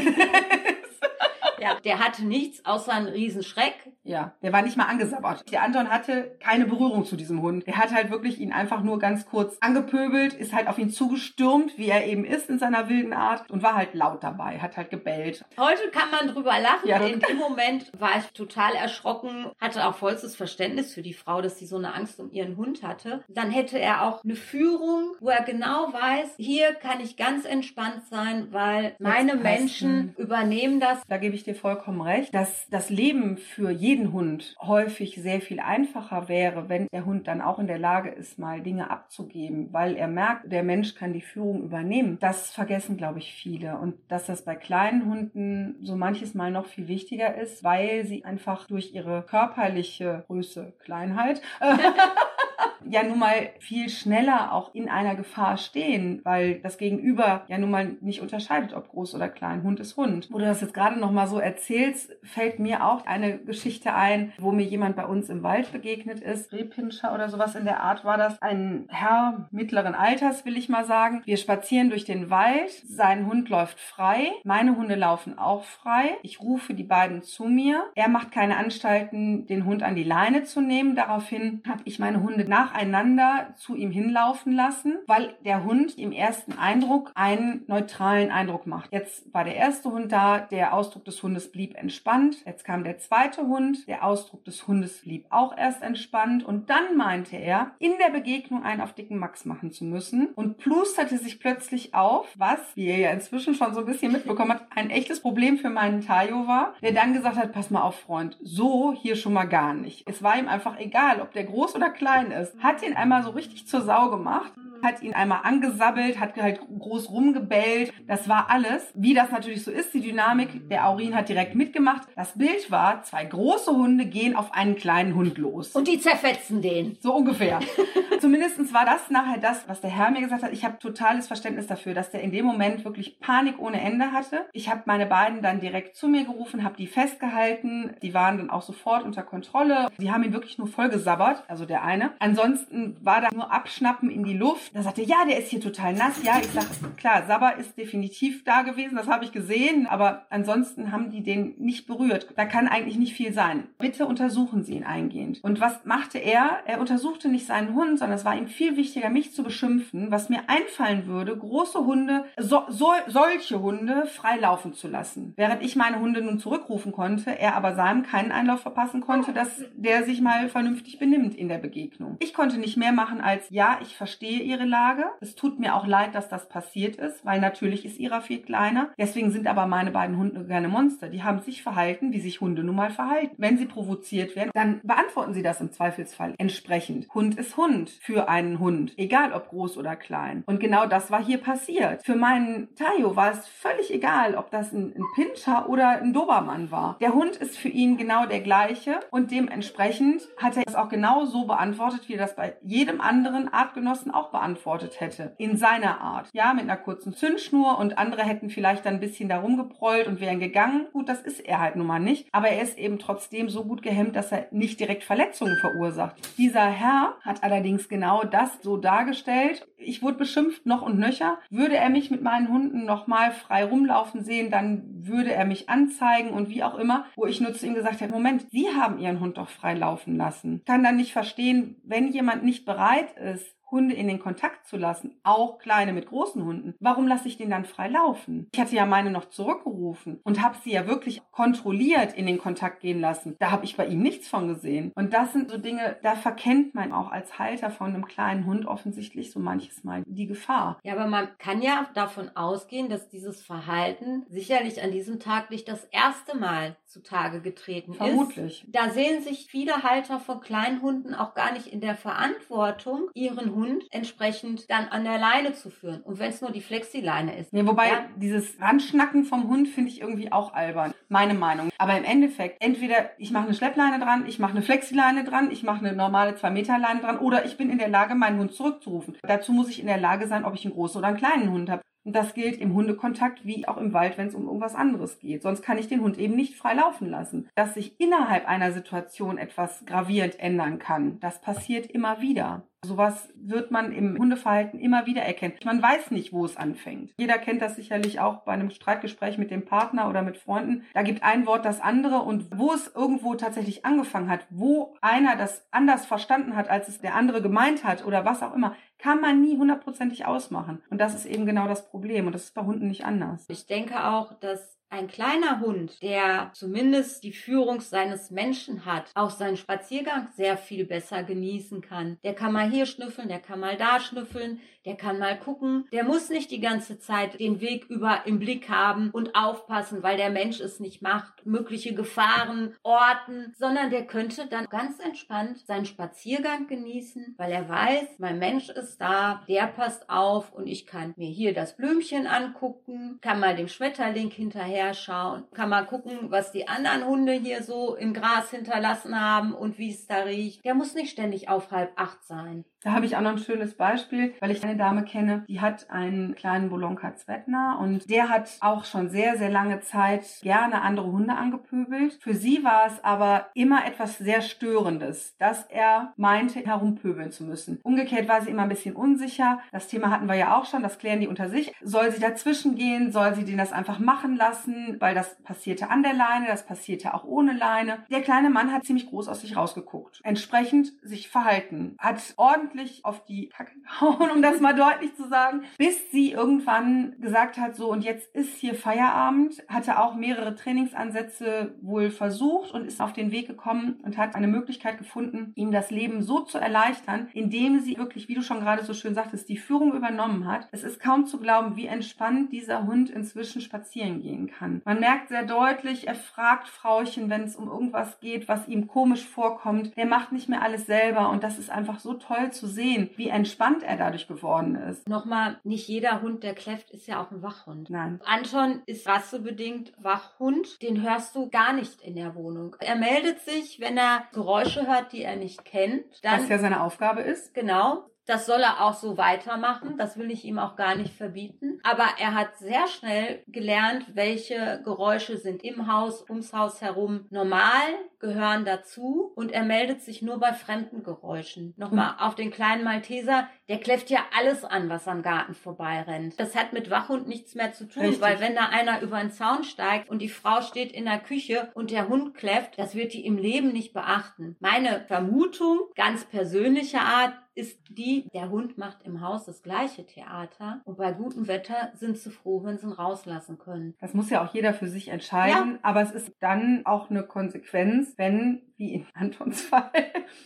Ja, 1.63 1.79
der 1.85 2.01
hatte 2.01 2.25
nichts 2.25 2.65
außer 2.65 2.93
einen 2.93 3.07
Riesenschreck. 3.07 3.93
Ja, 4.05 4.35
der 4.43 4.53
war 4.53 4.63
nicht 4.63 4.77
mal 4.77 4.87
angesabbert. 4.87 5.51
Der 5.53 5.63
Anton 5.63 5.89
hatte 5.89 6.37
keine 6.41 6.67
Berührung 6.67 7.05
zu 7.05 7.17
diesem 7.17 7.41
Hund. 7.41 7.67
Der 7.67 7.77
hat 7.77 7.93
halt 7.93 8.11
wirklich 8.11 8.41
ihn 8.41 8.53
einfach 8.53 8.83
nur 8.83 8.99
ganz 8.99 9.27
kurz 9.27 9.57
angepöbelt, 9.61 10.35
ist 10.35 10.53
halt 10.53 10.67
auf 10.67 10.79
ihn 10.79 10.91
zugestürmt, 10.91 11.79
wie 11.79 11.89
er 11.89 12.07
eben 12.07 12.25
ist 12.25 12.51
in 12.51 12.59
seiner 12.59 12.89
wilden 12.89 13.13
Art 13.13 13.49
und 13.51 13.63
war 13.63 13.77
halt 13.77 13.95
laut 13.95 14.25
dabei, 14.25 14.59
hat 14.59 14.77
halt 14.77 14.91
gebellt. 14.91 15.45
Heute 15.59 15.91
kann 15.91 16.11
man 16.11 16.29
drüber 16.29 16.59
lachen. 16.59 16.89
Ja. 16.89 16.99
In 16.99 17.21
dem 17.21 17.37
Moment 17.37 17.93
war 17.97 18.19
ich 18.19 18.27
total 18.33 18.75
erschrocken, 18.75 19.47
hatte 19.61 19.87
auch 19.87 19.95
vollstes 19.95 20.35
Verständnis 20.35 20.93
für 20.95 21.03
die 21.03 21.15
Frau, 21.15 21.41
dass 21.41 21.59
sie 21.59 21.67
so 21.67 21.77
eine 21.77 21.95
Angst 21.95 22.19
um 22.19 22.31
ihren 22.33 22.57
Hund 22.57 22.83
hatte. 22.83 23.23
Dann 23.29 23.51
hätte 23.51 23.79
er 23.79 24.03
auch 24.03 24.25
eine 24.25 24.35
Führung, 24.35 25.15
wo 25.21 25.29
er 25.29 25.45
genau 25.45 25.93
weiß, 25.93 26.35
hier 26.39 26.75
kann 26.75 27.01
ich 27.01 27.17
ganz 27.17 27.45
entspannt 27.45 28.03
sein, 28.11 28.49
weil 28.51 28.97
meine 28.99 29.37
Menschen 29.37 30.15
übernehmen 30.17 30.81
das. 30.81 31.03
Da 31.09 31.19
gebe 31.19 31.35
ich 31.35 31.45
dir 31.45 31.55
vollkommen 31.55 32.01
recht, 32.01 32.35
dass 32.35 32.67
das 32.69 32.91
Leben 32.91 33.37
für 33.37 33.71
jeden 33.71 33.92
jeden 33.93 34.15
Hund 34.15 34.57
häufig 34.59 35.17
sehr 35.17 35.43
viel 35.43 35.61
einfacher 35.61 36.27
wäre, 36.29 36.71
wenn 36.71 36.87
der 36.95 37.05
Hund 37.05 37.29
dann 37.29 37.43
auch 37.43 37.59
in 37.59 37.67
der 37.67 37.79
Lage 37.79 38.09
ist, 38.09 38.39
mal 38.39 38.63
Dinge 38.63 38.91
abzugeben, 38.91 39.71
weil 39.71 39.97
er 39.97 40.09
merkt, 40.09 40.51
der 40.51 40.63
Mensch 40.63 40.95
kann 40.95 41.13
die 41.13 41.21
Führung 41.21 41.63
übernehmen. 41.63 42.17
Das 42.19 42.51
vergessen, 42.53 42.97
glaube 42.97 43.19
ich, 43.19 43.35
viele. 43.35 43.77
Und 43.77 43.97
dass 44.09 44.25
das 44.25 44.47
bei 44.47 44.55
kleinen 44.55 45.05
Hunden 45.05 45.77
so 45.83 45.95
manches 45.95 46.33
Mal 46.33 46.51
noch 46.51 46.65
viel 46.65 46.89
wichtiger 46.89 47.35
ist, 47.35 47.63
weil 47.65 48.07
sie 48.07 48.25
einfach 48.25 48.67
durch 48.67 48.95
ihre 48.95 49.25
körperliche 49.25 50.25
Größe, 50.27 50.73
Kleinheit, 50.83 51.43
ja 52.93 53.03
nun 53.03 53.19
mal 53.19 53.51
viel 53.59 53.89
schneller 53.89 54.53
auch 54.53 54.75
in 54.75 54.91
einer 54.91 55.15
Gefahr 55.15 55.57
stehen, 55.57 56.21
weil 56.25 56.61
das 56.61 56.77
Gegenüber 56.77 57.45
ja 57.49 57.57
nun 57.57 57.71
mal 57.71 57.97
nicht 58.03 58.21
unterscheidet, 58.21 58.75
ob 58.75 58.91
groß 58.91 59.15
oder 59.15 59.31
klein. 59.31 59.63
Hund 59.63 59.81
ist 59.81 59.97
Hund. 59.97 60.29
Wo 60.31 60.39
du 60.39 60.45
das 60.45 60.61
jetzt 60.61 60.75
gerade 60.75 61.01
noch 61.01 61.11
mal 61.11 61.27
so 61.27 61.39
erzählst, 61.39 62.15
fällt 62.23 62.59
mir 62.59 62.85
auch 62.85 63.07
eine 63.07 63.39
Geschichte 63.39 63.95
ein, 63.95 64.35
wo 64.37 64.53
mir 64.53 64.65
jemand 64.65 64.97
bei 64.97 65.07
uns 65.07 65.31
im 65.31 65.43
Wald 65.43 65.73
begegnet 65.73 66.21
ist. 66.21 66.53
Rehpinscher 66.53 67.15
oder 67.15 67.31
sowas 67.31 67.55
in 67.55 67.65
der 67.65 67.81
Art 67.81 68.05
war 68.05 68.19
das. 68.19 68.41
Ein 68.43 68.87
Herr 68.91 69.49
mittleren 69.51 69.95
Alters, 69.95 70.45
will 70.45 70.59
ich 70.59 70.69
mal 70.69 70.85
sagen. 70.85 71.23
Wir 71.25 71.39
spazieren 71.39 71.89
durch 71.89 72.05
den 72.05 72.29
Wald. 72.29 72.71
Sein 72.87 73.27
Hund 73.27 73.49
läuft 73.49 73.81
frei. 73.81 74.33
Meine 74.45 74.77
Hunde 74.77 74.97
laufen 74.97 75.39
auch 75.39 75.65
frei. 75.65 76.19
Ich 76.23 76.43
rufe 76.43 76.75
die 76.75 76.85
beiden 76.85 77.23
zu 77.23 77.45
mir. 77.45 77.85
Er 77.95 78.09
macht 78.09 78.33
keine 78.33 78.59
Anstalten, 78.59 79.47
den 79.47 79.65
Hund 79.65 79.83
an 79.83 79.95
die 79.95 80.05
Leine 80.05 80.43
zu 80.43 80.61
nehmen. 80.61 80.95
Daraufhin 80.95 81.63
habe 81.67 81.81
ich 81.87 81.99
meine 81.99 82.23
Hunde 82.23 82.45
nach 82.47 82.82
nacheinander 82.85 83.55
zu 83.57 83.75
ihm 83.75 83.91
hinlaufen 83.91 84.53
lassen, 84.53 84.99
weil 85.07 85.35
der 85.45 85.65
Hund 85.65 85.99
im 85.99 86.13
ersten 86.13 86.53
Eindruck 86.59 87.13
einen 87.15 87.65
neutralen 87.67 88.31
Eindruck 88.31 88.67
macht. 88.67 88.93
Jetzt 88.93 89.33
war 89.33 89.45
der 89.45 89.57
erste 89.57 89.91
Hund 89.91 90.13
da, 90.13 90.39
der 90.39 90.75
Ausdruck 90.75 91.05
des 91.05 91.23
Hundes 91.23 91.51
blieb 91.51 91.77
entspannt. 91.77 92.45
Jetzt 92.45 92.65
kam 92.65 92.85
der 92.85 92.99
zweite 92.99 93.47
Hund, 93.47 93.87
der 93.89 94.05
Ausdruck 94.05 94.45
des 94.45 94.67
Hundes 94.67 95.03
blieb 95.03 95.27
auch 95.31 95.57
erst 95.57 95.83
entspannt 95.83 96.45
und 96.45 96.71
dann 96.71 96.97
meinte 96.97 97.37
er, 97.37 97.73
in 97.79 97.93
der 97.99 98.11
Begegnung 98.11 98.63
einen 98.63 98.81
auf 98.81 98.93
dicken 98.93 99.19
Max 99.19 99.45
machen 99.45 99.73
zu 99.73 99.85
müssen 99.85 100.29
und 100.35 100.59
plusterte 100.59 101.19
sich 101.19 101.41
plötzlich 101.41 101.95
auf, 101.95 102.29
was, 102.37 102.61
wie 102.75 102.87
er 102.87 102.99
ja 102.99 103.11
inzwischen 103.11 103.55
schon 103.55 103.75
so 103.75 103.81
ein 103.81 103.87
bisschen 103.87 104.13
mitbekommen 104.13 104.53
hat, 104.53 104.67
ein 104.75 104.91
echtes 104.91 105.21
Problem 105.21 105.59
für 105.59 105.71
meinen 105.71 106.01
Tayo 106.01 106.47
war, 106.47 106.75
der 106.83 106.93
dann 106.93 107.13
gesagt 107.13 107.37
hat, 107.37 107.53
pass 107.53 107.71
mal 107.71 107.83
auf, 107.83 108.01
Freund, 108.01 108.37
so 108.43 108.93
hier 108.93 109.17
schon 109.17 109.33
mal 109.33 109.45
gar 109.45 109.75
nicht. 109.75 110.09
Es 110.09 110.23
war 110.23 110.39
ihm 110.39 110.49
einfach 110.49 110.79
egal, 110.79 111.21
ob 111.21 111.33
der 111.33 111.45
groß 111.45 111.75
oder 111.77 111.91
klein 111.91 112.31
ist 112.31 112.62
hat 112.63 112.83
ihn 112.83 112.95
einmal 112.95 113.23
so 113.23 113.31
richtig 113.31 113.67
zur 113.67 113.83
Sau 113.83 114.11
gemacht 114.11 114.53
hat 114.83 115.03
ihn 115.03 115.15
einmal 115.15 115.41
angesabbelt, 115.45 116.19
hat 116.19 116.37
halt 116.37 116.61
groß 116.79 117.11
rumgebellt. 117.11 117.93
Das 118.07 118.29
war 118.29 118.51
alles. 118.51 118.87
Wie 118.95 119.15
das 119.15 119.31
natürlich 119.31 119.65
so 119.65 119.71
ist, 119.71 119.95
die 119.95 120.01
Dynamik. 120.01 120.69
Der 120.69 120.89
Aurin 120.89 121.15
hat 121.15 121.29
direkt 121.29 121.55
mitgemacht. 121.55 122.09
Das 122.17 122.37
Bild 122.37 122.71
war, 122.71 123.03
zwei 123.03 123.25
große 123.25 123.71
Hunde 123.71 124.07
gehen 124.07 124.37
auf 124.37 124.53
einen 124.55 124.77
kleinen 124.77 125.15
Hund 125.15 125.39
los. 125.39 125.73
Und 125.73 125.89
die 125.89 126.01
zerfetzen 126.01 126.63
den. 126.63 126.97
So 127.01 127.15
ungefähr. 127.15 127.61
Zumindest 128.21 128.73
war 128.73 128.85
das 128.85 129.11
nachher 129.11 129.39
das, 129.39 129.69
was 129.69 129.81
der 129.81 129.91
Herr 129.91 130.11
mir 130.11 130.21
gesagt 130.21 130.43
hat. 130.43 130.53
Ich 130.53 130.65
habe 130.65 130.79
totales 130.79 131.27
Verständnis 131.27 131.67
dafür, 131.67 131.95
dass 131.95 132.11
der 132.11 132.23
in 132.23 132.33
dem 132.33 132.45
Moment 132.45 132.85
wirklich 132.85 133.19
Panik 133.21 133.59
ohne 133.59 133.81
Ende 133.81 134.13
hatte. 134.13 134.47
Ich 134.53 134.69
habe 134.69 134.83
meine 134.87 135.07
beiden 135.07 135.43
dann 135.43 135.61
direkt 135.61 135.97
zu 135.97 136.09
mir 136.09 136.25
gerufen, 136.25 136.65
habe 136.65 136.77
die 136.77 136.87
festgehalten. 136.87 137.97
Die 138.03 138.15
waren 138.15 138.39
dann 138.39 138.51
auch 138.51 138.63
sofort 138.63 139.05
unter 139.05 139.23
Kontrolle. 139.23 139.89
Die 139.99 140.11
haben 140.11 140.23
ihn 140.23 140.33
wirklich 140.33 140.59
nur 140.59 140.69
voll 140.69 140.89
gesabbert, 140.89 141.45
also 141.49 141.65
der 141.65 141.83
eine. 141.85 142.13
Ansonsten 142.19 142.97
war 143.01 143.21
da 143.21 143.29
nur 143.33 143.53
Abschnappen 143.53 144.11
in 144.11 144.25
die 144.25 144.37
Luft 144.37 144.72
da 144.75 144.83
sagte, 144.83 145.03
ja, 145.03 145.25
der 145.27 145.39
ist 145.39 145.49
hier 145.49 145.61
total 145.61 145.93
nass. 145.93 146.23
Ja, 146.23 146.39
ich 146.41 146.49
sag, 146.49 146.67
klar, 146.97 147.27
Sabber 147.27 147.57
ist 147.57 147.77
definitiv 147.77 148.45
da 148.45 148.63
gewesen, 148.63 148.97
das 148.97 149.09
habe 149.09 149.25
ich 149.25 149.33
gesehen, 149.33 149.87
aber 149.87 150.27
ansonsten 150.31 150.93
haben 150.93 151.11
die 151.11 151.23
den 151.23 151.55
nicht 151.59 151.87
berührt. 151.87 152.29
Da 152.37 152.45
kann 152.47 152.69
eigentlich 152.69 152.97
nicht 152.97 153.15
viel 153.15 153.33
sein. 153.33 153.69
Bitte 153.79 154.07
untersuchen 154.07 154.65
Sie 154.65 154.75
ihn 154.75 154.85
eingehend. 154.85 155.41
Und 155.43 155.61
was 155.61 155.85
machte 155.85 156.19
er? 156.19 156.61
Er 156.67 156.81
untersuchte 156.81 157.29
nicht 157.29 157.47
seinen 157.47 157.75
Hund, 157.75 157.99
sondern 157.99 158.17
es 158.17 158.25
war 158.25 158.37
ihm 158.37 158.47
viel 158.47 158.77
wichtiger, 158.77 159.11
mich 159.11 159.35
zu 159.35 159.43
beschimpfen, 159.43 160.11
was 160.11 160.29
mir 160.29 160.41
einfallen 160.49 161.07
würde, 161.07 161.37
große 161.37 161.85
Hunde, 161.85 162.25
so, 162.39 162.63
so, 162.69 162.93
solche 163.09 163.61
Hunde 163.61 164.07
frei 164.07 164.37
laufen 164.37 164.73
zu 164.73 164.89
lassen. 164.89 165.35
Während 165.37 165.63
ich 165.63 165.77
meine 165.77 166.01
Hunde 166.01 166.23
nun 166.23 166.39
zurückrufen 166.39 166.93
konnte, 166.93 167.39
er 167.39 167.57
aber 167.57 167.75
seinem 167.75 168.05
keinen 168.05 168.33
Einlauf 168.33 168.61
verpassen 168.61 169.01
konnte, 169.01 169.33
dass 169.33 169.65
der 169.75 170.05
sich 170.05 170.21
mal 170.21 170.49
vernünftig 170.49 170.99
benimmt 170.99 171.35
in 171.35 171.49
der 171.49 171.59
Begegnung. 171.59 172.17
Ich 172.21 172.33
konnte 172.33 172.59
nicht 172.59 172.77
mehr 172.77 172.93
machen 172.93 173.21
als, 173.21 173.51
ja, 173.51 173.79
ich 173.83 173.97
verstehe 173.97 174.41
ihre 174.41 174.62
Lage. 174.65 175.05
Es 175.21 175.35
tut 175.35 175.59
mir 175.59 175.75
auch 175.75 175.87
leid, 175.87 176.15
dass 176.15 176.29
das 176.29 176.49
passiert 176.49 176.97
ist, 176.97 177.25
weil 177.25 177.41
natürlich 177.41 177.85
ist 177.85 177.99
ihrer 177.99 178.21
viel 178.21 178.41
kleiner. 178.41 178.91
Deswegen 178.99 179.31
sind 179.31 179.47
aber 179.47 179.67
meine 179.67 179.91
beiden 179.91 180.17
Hunde 180.17 180.45
keine 180.47 180.69
Monster. 180.69 181.09
Die 181.09 181.23
haben 181.23 181.41
sich 181.41 181.63
verhalten, 181.63 182.13
wie 182.13 182.21
sich 182.21 182.41
Hunde 182.41 182.65
nun 182.65 182.77
mal 182.77 182.91
verhalten. 182.91 183.35
Wenn 183.39 183.59
sie 183.59 183.67
provoziert 183.67 184.37
werden, 184.37 184.51
dann 184.55 184.81
beantworten 184.83 185.35
sie 185.35 185.43
das 185.43 185.61
im 185.61 185.73
Zweifelsfall 185.73 186.35
entsprechend. 186.39 187.09
Hund 187.15 187.39
ist 187.39 187.57
Hund 187.57 187.91
für 187.91 188.29
einen 188.29 188.59
Hund, 188.59 188.95
egal 188.97 189.33
ob 189.33 189.49
groß 189.49 189.77
oder 189.77 189.97
klein. 189.97 190.43
Und 190.47 190.61
genau 190.61 190.87
das 190.87 191.11
war 191.11 191.25
hier 191.25 191.39
passiert. 191.39 192.05
Für 192.05 192.17
meinen 192.17 192.75
Tayo 192.75 193.17
war 193.17 193.33
es 193.33 193.47
völlig 193.49 193.93
egal, 193.93 194.35
ob 194.35 194.51
das 194.51 194.73
ein, 194.73 194.95
ein 194.95 195.05
Pinscher 195.15 195.69
oder 195.69 196.01
ein 196.01 196.13
Dobermann 196.13 196.71
war. 196.71 196.97
Der 197.01 197.15
Hund 197.15 197.37
ist 197.37 197.59
für 197.59 197.69
ihn 197.69 197.97
genau 197.97 198.27
der 198.27 198.41
gleiche 198.41 199.01
und 199.11 199.31
dementsprechend 199.31 200.23
hat 200.37 200.57
er 200.57 200.65
es 200.67 200.75
auch 200.75 200.89
genau 200.89 201.25
so 201.25 201.45
beantwortet, 201.45 202.09
wie 202.09 202.15
er 202.15 202.19
das 202.19 202.37
bei 202.37 202.55
jedem 202.63 203.01
anderen 203.01 203.53
Artgenossen 203.53 204.13
auch 204.13 204.31
beantwortet 204.31 204.52
beantwortet 204.53 205.01
hätte. 205.01 205.35
In 205.39 205.57
seiner 205.57 206.01
Art. 206.01 206.29
Ja, 206.33 206.53
mit 206.53 206.65
einer 206.65 206.77
kurzen 206.77 207.15
Zündschnur 207.15 207.79
und 207.79 207.99
andere 207.99 208.23
hätten 208.23 208.51
vielleicht 208.51 208.85
dann 208.85 208.95
ein 208.95 209.01
bisschen 209.01 209.29
da 209.29 209.41
rumgeprollt 209.41 210.07
und 210.07 210.21
wären 210.21 210.41
gegangen. 210.41 210.87
Gut, 210.93 211.09
das 211.09 211.21
ist 211.21 211.41
er 211.41 211.61
halt 211.61 211.77
nun 211.77 211.87
mal 211.87 212.01
nicht. 212.01 212.29
Aber 212.33 212.49
er 212.49 212.63
ist 212.63 212.79
eben 212.79 212.99
trotzdem 212.99 213.49
so 213.49 213.65
gut 213.65 213.83
gehemmt, 213.83 214.17
dass 214.17 214.33
er 214.33 214.47
nicht 214.51 214.79
direkt 214.79 215.05
Verletzungen 215.05 215.57
verursacht. 215.57 216.17
Dieser 216.39 216.67
Herr 216.67 217.17
hat 217.23 217.43
allerdings 217.43 217.89
genau 217.89 218.25
das 218.25 218.63
so 218.63 218.77
dargestellt. 218.77 219.67
Ich 219.77 220.03
wurde 220.03 220.19
beschimpft 220.19 220.67
noch 220.67 220.83
und 220.83 220.99
nöcher. 220.99 221.39
Würde 221.51 221.77
er 221.77 221.91
mich 221.91 222.11
mit 222.11 222.23
meinen 222.23 222.49
Hunden 222.49 222.85
nochmal 222.85 223.33
frei 223.33 223.65
rumlaufen 223.65 224.23
sehen, 224.23 224.51
dann 224.51 224.85
würde 225.07 225.33
er 225.33 225.45
mich 225.45 225.69
anzeigen 225.69 226.31
und 226.31 226.49
wie 226.49 226.63
auch 226.63 226.79
immer, 226.79 227.07
wo 227.17 227.27
ich 227.27 227.41
nur 227.41 227.55
zu 227.55 227.67
ihm 227.67 227.75
gesagt 227.75 228.01
habe, 228.01 228.13
Moment, 228.13 228.47
Sie 228.51 228.69
haben 228.69 228.99
Ihren 228.99 229.21
Hund 229.21 229.39
doch 229.39 229.49
frei 229.49 229.75
laufen 229.75 230.17
lassen. 230.17 230.63
Kann 230.67 230.85
dann 230.85 230.97
nicht 230.97 231.13
verstehen, 231.13 231.81
wenn 231.85 232.13
jemand 232.13 232.45
nicht 232.45 232.65
bereit 232.65 233.17
ist, 233.17 233.57
Hunde 233.73 233.95
in 233.95 234.07
den 234.07 234.21
Kontakt 234.21 234.67
zu 234.67 234.77
lassen, 234.77 235.17
auch 235.25 235.59
kleine 235.59 235.93
mit 235.93 236.07
großen 236.07 236.45
Hunden, 236.45 236.75
warum 236.79 237.09
lasse 237.09 237.27
ich 237.27 237.39
den 237.39 237.51
dann 237.51 237.65
frei 237.65 237.89
laufen? 237.89 238.49
Ich 238.53 238.61
hatte 238.61 238.77
ja 238.77 238.87
meine 238.87 239.11
noch 239.11 239.31
zurückgerufen 239.31 240.21
und 240.23 240.43
habe 240.43 240.57
sie 240.63 240.73
ja 240.73 240.87
wirklich 240.87 241.23
kontrolliert 241.33 242.13
in 242.13 242.27
den 242.27 242.39
Kontakt 242.39 242.81
gehen 242.81 243.01
lassen. 243.01 243.35
Da 243.39 243.51
habe 243.51 243.65
ich 243.65 243.77
bei 243.77 243.87
ihm 243.87 244.03
nichts 244.03 244.29
von 244.29 244.47
gesehen. 244.47 244.93
Und 244.95 245.15
das 245.15 245.33
sind 245.33 245.51
so 245.51 245.57
Dinge, 245.57 245.97
da 246.03 246.15
verkennt 246.15 246.75
man 246.75 246.93
auch 246.93 247.11
als 247.11 247.39
Halter 247.39 247.71
von 247.71 247.95
einem 247.95 248.05
kleinen 248.05 248.47
Hund 248.47 248.67
offensichtlich 248.67 249.31
so 249.31 249.41
manches 249.41 249.83
Mal 249.83 250.03
die 250.07 250.27
Gefahr. 250.27 250.79
Ja, 250.85 250.93
aber 250.93 251.07
man 251.07 251.29
kann 251.39 251.63
ja 251.63 251.89
davon 251.95 252.31
ausgehen, 252.37 252.91
dass 252.91 253.09
dieses 253.09 253.43
Verhalten 253.43 254.27
sicherlich 254.29 254.83
an 254.83 254.93
diesem 254.93 255.19
Tag 255.19 255.51
nicht 255.51 255.67
das 255.69 255.85
erste 255.85 256.37
Mal 256.37 256.77
zutage 256.85 257.41
getreten 257.41 257.95
Vermutlich. 257.95 258.19
ist. 258.21 258.35
Vermutlich. 258.35 258.67
Da 258.69 258.91
sehen 258.91 259.23
sich 259.23 259.47
viele 259.51 259.83
Halter 259.83 260.21
von 260.21 260.41
kleinen 260.41 260.83
Hunden 260.83 261.15
auch 261.15 261.35
gar 261.35 261.53
nicht 261.53 261.69
in 261.69 261.81
der 261.81 261.97
Verantwortung, 261.97 263.09
ihren 263.15 263.55
Hund 263.55 263.62
Hund 263.63 263.85
entsprechend 263.91 264.71
dann 264.71 264.87
an 264.89 265.05
der 265.05 265.19
Leine 265.19 265.53
zu 265.55 265.71
führen. 265.71 266.03
Und 266.03 266.19
wenn 266.19 266.31
es 266.31 266.41
nur 266.41 266.51
die 266.51 266.61
Flexileine 266.61 267.39
ist. 267.39 267.53
Ja, 267.53 267.67
wobei 267.67 267.89
ja. 267.89 268.07
dieses 268.17 268.61
Anschnacken 268.61 269.25
vom 269.25 269.49
Hund 269.49 269.69
finde 269.69 269.91
ich 269.91 270.01
irgendwie 270.01 270.33
auch 270.33 270.53
albern. 270.53 270.95
Meine 271.13 271.35
Meinung. 271.35 271.69
Aber 271.77 271.95
im 271.99 272.05
Endeffekt, 272.05 272.65
entweder 272.65 273.11
ich 273.19 273.33
mache 273.33 273.45
eine 273.45 273.53
Schleppleine 273.55 274.03
dran, 274.03 274.25
ich 274.27 274.39
mache 274.39 274.53
eine 274.53 274.63
Flexileine 274.63 275.25
dran, 275.25 275.51
ich 275.51 275.63
mache 275.63 275.85
eine 275.85 275.95
normale 275.95 276.37
2 276.37 276.49
Meter 276.49 276.79
Leine 276.79 277.01
dran 277.01 277.19
oder 277.19 277.45
ich 277.45 277.59
bin 277.59 277.69
in 277.69 277.77
der 277.77 277.91
Lage, 277.91 278.15
meinen 278.15 278.39
Hund 278.39 278.55
zurückzurufen. 278.55 279.19
Dazu 279.21 279.53
muss 279.53 279.69
ich 279.69 279.79
in 279.79 279.89
der 279.89 279.99
Lage 279.99 280.27
sein, 280.27 280.47
ob 280.47 280.55
ich 280.55 280.65
einen 280.65 280.73
großen 280.73 280.99
oder 280.99 281.09
einen 281.09 281.19
kleinen 281.19 281.51
Hund 281.51 281.69
habe. 281.69 281.83
Und 282.05 282.17
das 282.17 282.33
gilt 282.33 282.59
im 282.59 282.73
Hundekontakt 282.73 283.45
wie 283.45 283.69
auch 283.69 283.77
im 283.77 283.93
Wald, 283.93 284.17
wenn 284.17 284.29
es 284.29 284.35
um 284.35 284.47
irgendwas 284.47 284.75
anderes 284.75 285.19
geht. 285.19 285.43
Sonst 285.43 285.63
kann 285.63 285.79
ich 285.79 285.87
den 285.87 286.01
Hund 286.01 286.19
eben 286.19 286.35
nicht 286.35 286.57
frei 286.57 286.73
laufen 286.73 287.09
lassen. 287.09 287.49
Dass 287.57 287.75
sich 287.75 288.01
innerhalb 288.01 288.49
einer 288.49 288.73
Situation 288.73 289.37
etwas 289.37 289.85
gravierend 289.85 290.41
ändern 290.41 290.79
kann, 290.79 291.21
das 291.21 291.43
passiert 291.43 291.87
immer 291.87 292.23
wieder. 292.23 292.65
Sowas 292.85 293.33
wird 293.37 293.71
man 293.71 293.93
im 293.93 294.19
Hundeverhalten 294.19 294.81
immer 294.81 295.07
wieder 295.07 295.23
erkennen. 295.23 295.55
Man 295.65 295.81
weiß 295.81 296.11
nicht, 296.11 296.33
wo 296.33 296.45
es 296.45 296.57
anfängt. 296.57 297.13
Jeder 297.17 297.39
kennt 297.39 297.63
das 297.63 297.77
sicherlich 297.77 298.19
auch 298.19 298.39
bei 298.39 298.51
einem 298.51 298.71
Streitgespräch 298.71 299.39
mit 299.39 299.53
dem 299.53 299.65
Partner 299.65 300.09
oder 300.09 300.23
mit 300.23 300.37
Freunden. 300.37 300.85
Da 300.93 301.02
gibt 301.03 301.23
ein 301.23 301.47
Wort 301.47 301.65
das 301.65 301.81
andere 301.81 302.21
und 302.21 302.47
wo 302.57 302.73
es 302.73 302.93
irgendwo 302.95 303.35
tatsächlich 303.35 303.85
angefangen 303.85 304.31
hat, 304.31 304.47
wo 304.51 304.97
einer 305.01 305.37
das 305.37 305.67
anders 305.71 306.07
verstanden 306.07 306.57
hat, 306.57 306.69
als 306.69 306.89
es 306.89 307.01
der 307.01 307.15
andere 307.15 307.43
gemeint 307.43 307.85
hat 307.85 308.05
oder 308.05 308.25
was 308.25 308.43
auch 308.43 308.55
immer, 308.55 308.75
kann 309.03 309.21
man 309.21 309.41
nie 309.41 309.59
hundertprozentig 309.59 310.27
ausmachen. 310.27 310.81
Und 310.89 310.99
das 310.99 311.15
ist 311.15 311.27
eben 311.27 311.45
genau 311.45 311.67
das 311.67 311.89
Problem. 311.89 312.27
Und 312.27 312.35
das 312.35 312.45
ist 312.45 312.55
bei 312.55 312.63
Hunden 312.63 312.87
nicht 312.87 313.05
anders. 313.05 313.45
Ich 313.49 313.67
denke 313.67 314.07
auch, 314.07 314.39
dass 314.39 314.79
ein 314.93 315.09
kleiner 315.09 315.61
Hund, 315.61 316.01
der 316.03 316.51
zumindest 316.53 317.25
die 317.25 317.33
Führung 317.33 317.81
seines 317.81 318.31
Menschen 318.31 318.85
hat, 318.85 319.11
auch 319.15 319.31
seinen 319.31 319.57
Spaziergang 319.57 320.29
sehr 320.37 320.59
viel 320.59 320.85
besser 320.85 321.23
genießen 321.23 321.81
kann. 321.81 322.19
Der 322.23 322.35
kann 322.35 322.53
mal 322.53 322.71
hier 322.71 322.85
schnüffeln, 322.85 323.29
der 323.29 323.41
kann 323.41 323.59
mal 323.59 323.79
da 323.79 324.01
schnüffeln, 324.01 324.61
der 324.85 324.97
kann 324.97 325.19
mal 325.19 325.39
gucken. 325.39 325.87
Der 325.93 326.05
muss 326.05 326.29
nicht 326.29 326.51
die 326.51 326.61
ganze 326.61 326.99
Zeit 326.99 327.41
den 327.41 327.63
Weg 327.63 327.87
über 327.89 328.27
im 328.27 328.39
Blick 328.39 328.69
haben 328.69 329.11
und 329.13 329.35
aufpassen, 329.35 330.03
weil 330.03 330.19
der 330.19 330.31
Mensch 330.31 330.61
es 330.61 330.79
nicht 330.79 331.01
macht, 331.01 331.47
mögliche 331.47 331.95
Gefahren 331.95 332.75
orten, 332.83 333.55
sondern 333.57 333.89
der 333.89 334.07
könnte 334.07 334.47
dann 334.47 334.67
ganz 334.67 334.99
entspannt 334.99 335.67
seinen 335.67 335.87
Spaziergang 335.87 336.67
genießen, 336.67 337.35
weil 337.39 337.53
er 337.53 337.67
weiß, 337.67 338.19
mein 338.19 338.39
Mensch 338.39 338.69
ist 338.69 338.92
da, 338.99 339.43
der 339.49 339.67
passt 339.67 340.09
auf 340.09 340.53
und 340.53 340.67
ich 340.67 340.87
kann 340.87 341.15
mir 341.17 341.29
hier 341.29 341.55
das 341.55 341.77
Blümchen 341.77 342.27
angucken, 342.27 343.19
kann 343.21 343.41
mal 343.41 343.57
dem 343.57 343.69
Schmetterling 343.69 344.31
hinterher 344.31 344.95
schauen, 344.95 345.45
kann 345.55 345.69
mal 345.69 345.87
gucken, 345.87 346.31
was 346.31 346.53
die 346.53 346.69
anderen 346.69 347.07
Hunde 347.07 347.33
hier 347.33 347.63
so 347.63 347.95
im 347.95 348.15
Gras 348.15 348.51
hinterlassen 348.51 349.19
haben 349.19 349.55
und 349.55 349.79
wie 349.79 349.91
es 349.91 350.07
da 350.07 350.23
riecht. 350.23 350.65
Der 350.65 350.75
muss 350.75 350.95
nicht 350.95 351.11
ständig 351.11 351.49
auf 351.49 351.71
halb 351.71 351.93
acht 351.97 352.23
sein. 352.25 352.65
Da 352.85 352.93
habe 352.93 353.07
ich 353.07 353.17
auch 353.17 353.21
noch 353.21 353.31
ein 353.31 353.39
schönes 353.39 353.75
Beispiel, 353.75 354.35
weil 354.41 354.51
ich 354.51 354.65
eine 354.65 354.77
Dame 354.77 355.05
kenne, 355.05 355.45
die 355.49 355.61
hat 355.61 355.89
einen 355.91 356.35
kleinen 356.35 356.69
Bolonka 356.69 357.15
Zvetner 357.15 357.79
und 357.81 358.11
der 358.11 358.29
hat 358.29 358.51
auch 358.61 358.85
schon 358.85 359.09
sehr, 359.09 359.37
sehr 359.37 359.51
lange 359.51 359.81
Zeit 359.81 360.25
gerne 360.43 360.83
andere 360.83 361.13
Hunde 361.13 361.35
angepöbelt. 361.35 362.19
Für 362.21 362.35
sie 362.35 362.65
war 362.65 362.87
es 362.87 363.03
aber 363.05 363.47
immer 363.55 363.87
etwas 363.87 364.19
sehr 364.19 364.43
Störendes, 364.43 365.37
dass 365.39 365.65
er 365.67 366.13
meinte, 366.17 366.61
herumpöbeln 366.61 367.31
zu 367.31 367.45
müssen. 367.45 367.79
Umgekehrt 367.85 368.29
war 368.29 368.43
sie 368.43 368.51
immer 368.51 368.63
ein 368.63 368.69
bisschen 368.69 368.97
unsicher. 368.97 369.61
Das 369.71 369.87
Thema 369.87 370.11
hatten 370.11 370.27
wir 370.27 370.35
ja 370.35 370.57
auch 370.57 370.67
schon, 370.67 370.83
das 370.83 370.99
klären 370.99 371.21
die 371.21 371.29
unter 371.29 371.49
sich. 371.49 371.73
Soll 371.83 372.11
sie 372.11 372.21
dazwischen 372.21 372.75
gehen? 372.75 373.13
Soll 373.13 373.35
sie 373.35 373.45
den 373.45 373.59
das 373.59 373.73
einfach 373.73 374.01
machen 374.01 374.35
lassen? 374.35 374.97
Weil 374.99 375.15
das 375.15 375.41
passierte 375.45 375.89
an 375.89 376.03
der 376.03 376.15
Leine, 376.15 376.47
das 376.49 376.67
passierte 376.67 377.15
auch 377.15 377.25
ohne 377.25 377.53
Leine. 377.53 377.99
Der 378.11 378.23
kleine 378.23 378.51
Mann 378.51 378.73
hat 378.73 378.85
ziemlich 378.85 379.07
groß 379.07 379.29
aus 379.29 379.43
sich 379.43 379.57
rausgeguckt. 379.57 380.21
Entsprechend 380.25 380.93
sich 381.03 381.29
verhalten. 381.29 381.97
Hat 381.99 382.21
ordentlich 382.37 382.72
ordentlich 382.73 383.05
auf 383.05 383.25
die 383.25 383.49
Kacke 383.49 383.73
gehauen, 383.81 384.31
um 384.31 384.43
das 384.43 384.61
mal 384.61 384.75
deutlich 384.75 385.15
zu 385.15 385.29
sagen, 385.29 385.63
bis 385.79 386.11
sie 386.11 386.33
irgendwann 386.33 387.15
gesagt 387.21 387.59
hat, 387.59 387.77
so 387.77 387.91
und 387.91 388.03
jetzt 388.03 388.35
ist 388.35 388.57
hier 388.57 388.75
Feierabend, 388.75 389.63
hatte 389.69 390.01
auch 390.01 390.15
mehrere 390.15 390.55
Trainingsansätze 390.55 391.75
wohl 391.83 392.11
versucht 392.11 392.73
und 392.73 392.87
ist 392.87 393.01
auf 393.01 393.13
den 393.13 393.31
Weg 393.31 393.47
gekommen 393.47 394.01
und 394.03 394.17
hat 394.17 394.35
eine 394.35 394.49
Möglichkeit 394.49 394.99
gefunden, 394.99 395.53
ihm 395.55 395.71
das 395.71 395.91
Leben 395.91 396.23
so 396.23 396.41
zu 396.41 396.59
erleichtern, 396.59 397.29
indem 397.35 397.81
sie 397.81 397.99
wirklich, 397.99 398.29
wie 398.29 398.35
du 398.35 398.43
schon 398.43 398.61
gerade 398.61 398.85
so 398.85 398.95
schön 398.95 399.15
sagtest, 399.15 399.49
die 399.49 399.59
Führung 399.59 399.93
übernommen 399.93 400.47
hat. 400.47 400.69
Es 400.73 400.83
ist 400.83 401.01
kaum 401.01 401.27
zu 401.27 401.39
glauben, 401.39 401.77
wie 401.77 401.87
entspannt 401.87 402.53
dieser 402.53 402.87
Hund 402.87 403.11
inzwischen 403.11 403.61
spazieren 403.61 404.23
gehen 404.23 404.49
kann. 404.49 404.81
Man 404.85 405.01
merkt 405.01 405.29
sehr 405.29 405.45
deutlich, 405.45 406.09
er 406.09 406.15
fragt 406.15 406.69
Frauchen, 406.69 407.29
wenn 407.29 407.43
es 407.43 407.57
um 407.57 407.69
irgendwas 407.69 408.19
geht, 408.21 408.49
was 408.49 408.69
ihm 408.69 408.87
komisch 408.87 409.27
vorkommt. 409.27 409.97
Der 409.97 410.07
macht 410.07 410.33
nicht 410.33 410.49
mehr 410.49 410.63
alles 410.63 410.87
selber 410.87 411.31
und 411.31 411.43
das 411.43 411.59
ist 411.59 411.71
einfach 411.71 411.99
so 411.99 412.15
toll 412.15 412.51
zu 412.53 412.62
zu 412.63 412.69
sehen, 412.69 413.11
wie 413.17 413.29
entspannt 413.29 413.83
er 413.83 413.97
dadurch 413.97 414.29
geworden 414.29 414.77
ist. 414.77 415.09
Nochmal, 415.09 415.59
nicht 415.65 415.89
jeder 415.89 416.23
Hund, 416.23 416.45
der 416.45 416.55
kläfft, 416.55 416.93
ist 416.93 417.09
ja 417.09 417.21
auch 417.21 417.33
ein 417.33 417.43
Wachhund. 417.43 417.91
Nein. 417.91 418.21
Anton 418.25 418.83
ist 418.87 419.09
rassebedingt 419.09 419.93
Wachhund. 419.99 420.81
Den 420.81 421.03
hörst 421.03 421.35
du 421.35 421.51
gar 421.51 421.73
nicht 421.73 422.01
in 422.03 422.15
der 422.15 422.37
Wohnung. 422.37 422.77
Er 422.79 422.95
meldet 422.95 423.41
sich, 423.41 423.81
wenn 423.81 423.97
er 423.97 424.29
Geräusche 424.33 424.87
hört, 424.87 425.13
die 425.13 425.23
er 425.23 425.35
nicht 425.35 425.65
kennt. 425.65 426.05
Dann, 426.23 426.43
Was 426.43 426.49
ja 426.49 426.59
seine 426.61 426.83
Aufgabe 426.83 427.23
ist. 427.23 427.53
Genau. 427.53 428.05
Das 428.27 428.47
soll 428.47 428.61
er 428.61 428.83
auch 428.85 428.95
so 428.95 429.17
weitermachen. 429.17 429.97
Das 429.99 430.17
will 430.17 430.31
ich 430.31 430.45
ihm 430.45 430.59
auch 430.59 430.77
gar 430.77 430.95
nicht 430.95 431.15
verbieten. 431.15 431.81
Aber 431.83 432.07
er 432.19 432.35
hat 432.35 432.57
sehr 432.59 432.87
schnell 432.87 433.43
gelernt, 433.49 434.15
welche 434.15 434.81
Geräusche 434.85 435.37
sind 435.39 435.65
im 435.65 435.93
Haus, 435.93 436.29
ums 436.29 436.53
Haus 436.53 436.81
herum 436.81 437.27
normal, 437.31 437.83
gehören 438.21 438.65
dazu 438.65 439.33
und 439.35 439.51
er 439.51 439.65
meldet 439.65 440.01
sich 440.01 440.23
nur 440.23 440.39
bei 440.39 440.53
fremden 440.53 441.03
Geräuschen. 441.03 441.75
Nochmal 441.77 442.15
auf 442.19 442.37
den 442.37 442.53
kleinen 442.53 442.85
Malteser, 442.85 443.49
der 443.69 443.79
kläfft 443.79 444.11
ja 444.11 444.21
alles 444.39 444.65
an, 444.65 444.89
was 444.89 445.09
am 445.09 445.23
Garten 445.23 445.55
vorbeirennt. 445.55 446.39
Das 446.39 446.55
hat 446.55 446.73
mit 446.73 446.89
Wachhund 446.89 447.27
nichts 447.27 447.57
mehr 447.57 447.73
zu 447.73 447.89
tun, 447.89 448.05
Richtig. 448.05 448.21
weil 448.21 448.39
wenn 448.39 448.55
da 448.55 448.67
einer 448.67 449.01
über 449.01 449.19
den 449.19 449.33
Zaun 449.33 449.65
steigt 449.65 450.09
und 450.09 450.21
die 450.21 450.29
Frau 450.29 450.63
steht 450.63 450.93
in 450.93 451.05
der 451.05 451.19
Küche 451.19 451.73
und 451.75 451.91
der 451.91 452.09
Hund 452.09 452.35
kläfft, 452.35 452.79
das 452.79 452.95
wird 452.95 453.13
die 453.13 453.27
im 453.27 453.37
Leben 453.37 453.73
nicht 453.73 453.93
beachten. 453.93 454.57
Meine 454.61 455.05
Vermutung, 455.09 455.81
ganz 455.97 456.25
persönlicher 456.25 457.01
Art, 457.01 457.35
ist 457.55 457.79
die, 457.91 458.29
der 458.33 458.51
Hund 458.51 458.79
macht 458.79 459.03
im 459.05 459.21
Haus 459.21 459.45
das 459.45 459.63
gleiche 459.63 460.07
Theater 460.07 460.81
und 460.85 460.97
bei 460.97 461.13
gutem 461.13 461.49
Wetter 461.49 461.93
sind 461.95 462.17
sie 462.17 462.31
froh, 462.31 462.65
wenn 462.65 462.79
sie 462.79 462.87
ihn 462.87 462.93
rauslassen 462.93 463.59
können. 463.59 463.95
Das 464.01 464.15
muss 464.15 464.31
ja 464.31 464.45
auch 464.45 464.55
jeder 464.55 464.73
für 464.73 464.89
sich 464.89 465.09
entscheiden, 465.09 465.73
ja. 465.73 465.79
aber 465.83 466.01
es 466.03 466.13
ist 466.13 466.33
dann 466.41 466.87
auch 466.87 467.11
eine 467.11 467.23
Konsequenz, 467.25 468.15
wenn 468.17 468.63
wie 468.83 468.95
in 468.95 469.07
Antons 469.15 469.63
Fall, 469.63 469.93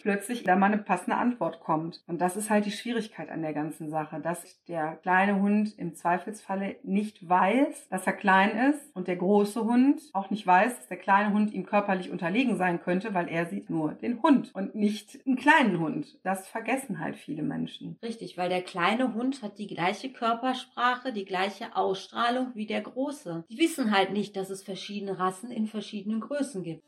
plötzlich 0.03 0.45
da 0.45 0.57
mal 0.57 0.67
eine 0.67 0.79
passende 0.79 1.17
Antwort 1.17 1.61
kommt. 1.61 2.03
Und 2.07 2.21
das 2.21 2.37
ist 2.37 2.51
halt 2.51 2.67
die 2.67 2.71
Schwierigkeit 2.71 3.31
an 3.31 3.43
der 3.43 3.55
ganzen 3.55 3.89
Sache, 3.89 4.21
dass 4.21 4.63
der 4.65 4.97
kleine 4.97 5.41
Hund 5.41 5.77
im 5.79 5.95
Zweifelsfalle 5.95 6.77
nicht 6.83 7.27
weiß, 7.27 7.89
dass 7.89 8.07
er 8.07 8.13
klein 8.13 8.71
ist 8.71 8.95
und 8.95 9.09
der 9.09 9.17
große 9.17 9.65
Hund 9.65 10.03
auch 10.13 10.31
nicht 10.31 10.47
weiß, 10.47 10.77
dass 10.77 10.89
der 10.89 10.99
kleine 10.99 11.33
Hund 11.33 11.53
ihm 11.53 11.65
körperlich 11.65 12.11
unterlegen 12.11 12.57
sein 12.57 12.81
könnte, 12.81 13.15
weil 13.15 13.29
er 13.29 13.47
sieht 13.47 13.71
nur 13.71 13.95
den 13.95 14.23
Hund 14.23 14.55
und 14.55 14.75
nicht 14.75 15.19
einen 15.27 15.37
kleinen 15.37 15.81
Hund. 15.81 16.19
Das 16.23 16.47
vergessen 16.47 17.01
halt 17.01 17.17
viele 17.17 17.43
Menschen. 17.43 17.97
Richtig, 18.03 18.37
weil 18.37 18.51
der 18.51 18.63
kleine 18.63 19.15
Hund 19.15 19.43
hat 19.43 19.59
die 19.59 19.67
gleiche 19.67 20.13
Körpersprache, 20.13 21.13
die 21.13 21.25
gleiche 21.25 21.75
Ausstrahlung 21.75 22.51
wie 22.55 22.67
der 22.67 22.83
große. 22.83 23.45
Die 23.51 23.59
wissen 23.59 23.93
halt 23.93 24.13
nicht, 24.13 24.37
dass 24.37 24.51
es 24.51 24.63
verschiedene 24.63 25.19
Rassen 25.19 25.51
in 25.51 25.67
verschiedenen 25.67 26.21
Größen 26.21 26.63
gibt. 26.63 26.83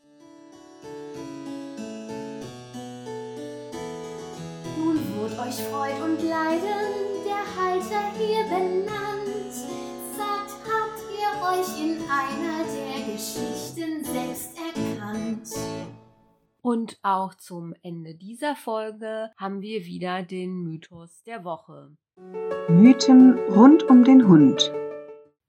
Tod 5.29 5.39
euch 5.41 5.57
Freud 5.65 6.03
und 6.03 6.23
Leiden, 6.23 7.25
der 7.25 7.43
Halter 7.57 8.13
hier 8.17 8.45
benannt. 8.45 9.53
Sagt, 10.17 10.53
habt 10.65 11.03
ihr 11.13 11.31
euch 11.43 11.83
in 11.83 11.99
einer 12.09 12.65
der 12.65 13.13
Geschichten 13.13 14.05
selbst 14.05 14.57
erkannt? 14.57 15.51
Und 16.63 16.99
auch 17.03 17.35
zum 17.35 17.75
Ende 17.83 18.15
dieser 18.15 18.57
Folge 18.57 19.31
haben 19.37 19.61
wir 19.61 19.85
wieder 19.85 20.23
den 20.23 20.63
Mythos 20.63 21.23
der 21.25 21.45
Woche. 21.45 21.91
Mythen 22.69 23.39
rund 23.51 23.83
um 23.85 24.05
den 24.05 24.29
Hund. 24.29 24.73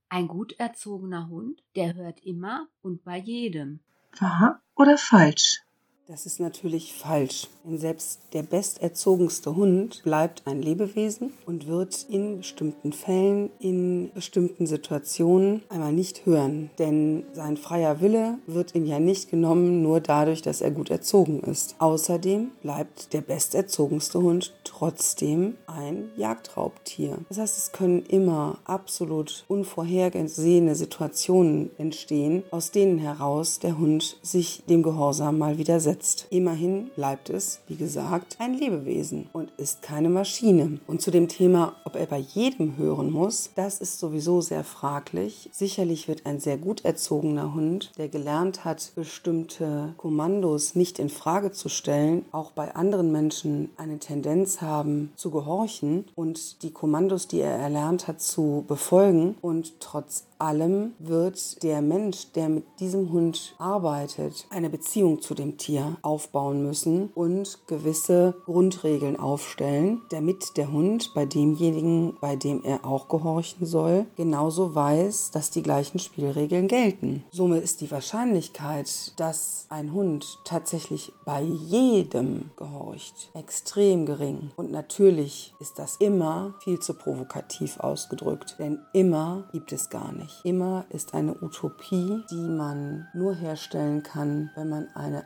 Ein 0.09 0.27
gut 0.27 0.53
erzogener 0.59 1.29
Hund, 1.29 1.63
der 1.75 1.93
hört 1.93 2.19
immer 2.25 2.67
und 2.81 3.03
bei 3.03 3.17
jedem. 3.17 3.79
Wahr 4.19 4.61
oder 4.75 4.97
falsch? 4.97 5.61
Das 6.09 6.25
ist 6.25 6.39
natürlich 6.39 6.93
falsch, 6.95 7.49
denn 7.63 7.77
selbst 7.77 8.21
der 8.33 8.41
besterzogenste 8.41 9.55
Hund 9.55 10.01
bleibt 10.03 10.41
ein 10.47 10.59
Lebewesen 10.59 11.33
und 11.45 11.67
wird 11.67 12.07
in 12.09 12.39
bestimmten 12.39 12.93
Fällen, 12.93 13.51
in 13.59 14.09
bestimmten 14.15 14.65
Situationen 14.65 15.61
einmal 15.69 15.93
nicht 15.93 16.25
hören. 16.25 16.71
Denn 16.79 17.25
sein 17.33 17.57
freier 17.57 18.01
Wille 18.01 18.39
wird 18.47 18.73
ihm 18.73 18.87
ja 18.87 18.97
nicht 18.97 19.29
genommen, 19.29 19.83
nur 19.83 19.99
dadurch, 19.99 20.41
dass 20.41 20.61
er 20.61 20.71
gut 20.71 20.89
erzogen 20.89 21.41
ist. 21.41 21.75
Außerdem 21.77 22.49
bleibt 22.63 23.13
der 23.13 23.21
besterzogenste 23.21 24.19
Hund 24.19 24.55
trotzdem 24.63 25.57
ein 25.67 26.09
Jagdraubtier. 26.17 27.19
Das 27.29 27.37
heißt, 27.37 27.55
es 27.55 27.71
können 27.71 28.03
immer 28.07 28.57
absolut 28.63 29.45
unvorhergesehene 29.47 30.73
Situationen 30.73 31.69
entstehen, 31.77 32.41
aus 32.49 32.71
denen 32.71 32.97
heraus 32.97 33.59
der 33.59 33.77
Hund 33.77 34.17
sich 34.23 34.63
dem 34.67 34.81
Gehorsam 34.81 35.37
mal 35.37 35.59
widersetzt 35.59 35.98
verletzt. 35.99 36.27
Immerhin 36.29 36.89
bleibt 36.95 37.29
es, 37.29 37.59
wie 37.67 37.75
gesagt, 37.75 38.37
ein 38.39 38.53
Lebewesen 38.53 39.29
und 39.33 39.51
ist 39.57 39.81
keine 39.81 40.09
Maschine. 40.09 40.79
Und 40.87 41.01
zu 41.01 41.11
dem 41.11 41.27
Thema, 41.27 41.75
ob 41.85 41.95
er 41.95 42.05
bei 42.05 42.19
jedem 42.19 42.77
hören 42.77 43.11
muss, 43.11 43.51
das 43.55 43.81
ist 43.81 43.99
sowieso 43.99 44.41
sehr 44.41 44.63
fraglich. 44.63 45.49
Sicherlich 45.51 46.07
wird 46.07 46.25
ein 46.25 46.39
sehr 46.39 46.57
gut 46.57 46.85
erzogener 46.85 47.53
Hund, 47.53 47.91
der 47.97 48.07
gelernt 48.07 48.63
hat, 48.63 48.91
bestimmte 48.95 49.93
Kommandos 49.97 50.75
nicht 50.75 50.99
in 50.99 51.09
Frage 51.09 51.51
zu 51.51 51.69
stellen, 51.69 52.25
auch 52.31 52.51
bei 52.51 52.75
anderen 52.75 53.11
Menschen 53.11 53.69
eine 53.77 53.99
Tendenz 53.99 54.61
haben 54.61 55.11
zu 55.15 55.31
gehorchen 55.31 56.05
und 56.15 56.63
die 56.63 56.71
Kommandos, 56.71 57.27
die 57.27 57.41
er 57.41 57.57
erlernt 57.57 58.07
hat, 58.07 58.21
zu 58.21 58.63
befolgen 58.67 59.35
und 59.41 59.79
trotz 59.79 60.25
allem 60.39 60.93
wird 60.99 61.61
der 61.63 61.81
Mensch, 61.81 62.31
der 62.33 62.49
mit 62.49 62.63
diesem 62.79 63.11
Hund 63.11 63.55
arbeitet, 63.57 64.47
eine 64.49 64.69
Beziehung 64.69 65.21
zu 65.21 65.35
dem 65.35 65.57
Tier 65.57 65.88
Aufbauen 66.01 66.63
müssen 66.63 67.09
und 67.15 67.59
gewisse 67.67 68.35
Grundregeln 68.45 69.19
aufstellen, 69.19 70.01
damit 70.09 70.57
der 70.57 70.71
Hund 70.71 71.11
bei 71.13 71.25
demjenigen, 71.25 72.17
bei 72.21 72.35
dem 72.35 72.63
er 72.63 72.85
auch 72.85 73.07
gehorchen 73.07 73.65
soll, 73.65 74.05
genauso 74.15 74.75
weiß, 74.75 75.31
dass 75.31 75.51
die 75.51 75.63
gleichen 75.63 75.99
Spielregeln 75.99 76.67
gelten. 76.67 77.23
Somit 77.31 77.63
ist 77.63 77.81
die 77.81 77.91
Wahrscheinlichkeit, 77.91 79.13
dass 79.17 79.65
ein 79.69 79.93
Hund 79.93 80.39
tatsächlich 80.43 81.13
bei 81.25 81.41
jedem 81.41 82.51
gehorcht, 82.55 83.31
extrem 83.33 84.05
gering. 84.05 84.51
Und 84.55 84.71
natürlich 84.71 85.53
ist 85.59 85.79
das 85.79 85.95
immer 85.97 86.53
viel 86.63 86.79
zu 86.79 86.93
provokativ 86.93 87.79
ausgedrückt, 87.79 88.55
denn 88.59 88.79
immer 88.93 89.47
gibt 89.51 89.71
es 89.71 89.89
gar 89.89 90.11
nicht. 90.11 90.41
Immer 90.43 90.85
ist 90.89 91.13
eine 91.13 91.35
Utopie, 91.41 92.23
die 92.31 92.35
man 92.35 93.07
nur 93.13 93.33
herstellen 93.33 94.03
kann, 94.03 94.49
wenn 94.55 94.69
man 94.69 94.87
eine 94.95 95.23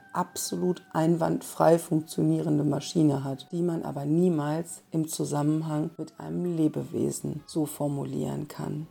absolut 0.54 0.84
einwandfrei 0.94 1.80
funktionierende 1.80 2.64
Maschine 2.64 3.24
hat, 3.24 3.52
die 3.52 3.64
man 3.64 3.82
aber 3.82 4.06
niemals 4.06 4.84
im 4.92 5.08
Zusammenhang 5.08 5.90
mit 5.98 6.14
einem 6.20 6.46
Lebewesen 6.46 7.42
so 7.48 7.66
formulieren 7.66 8.48
kann. 8.48 8.86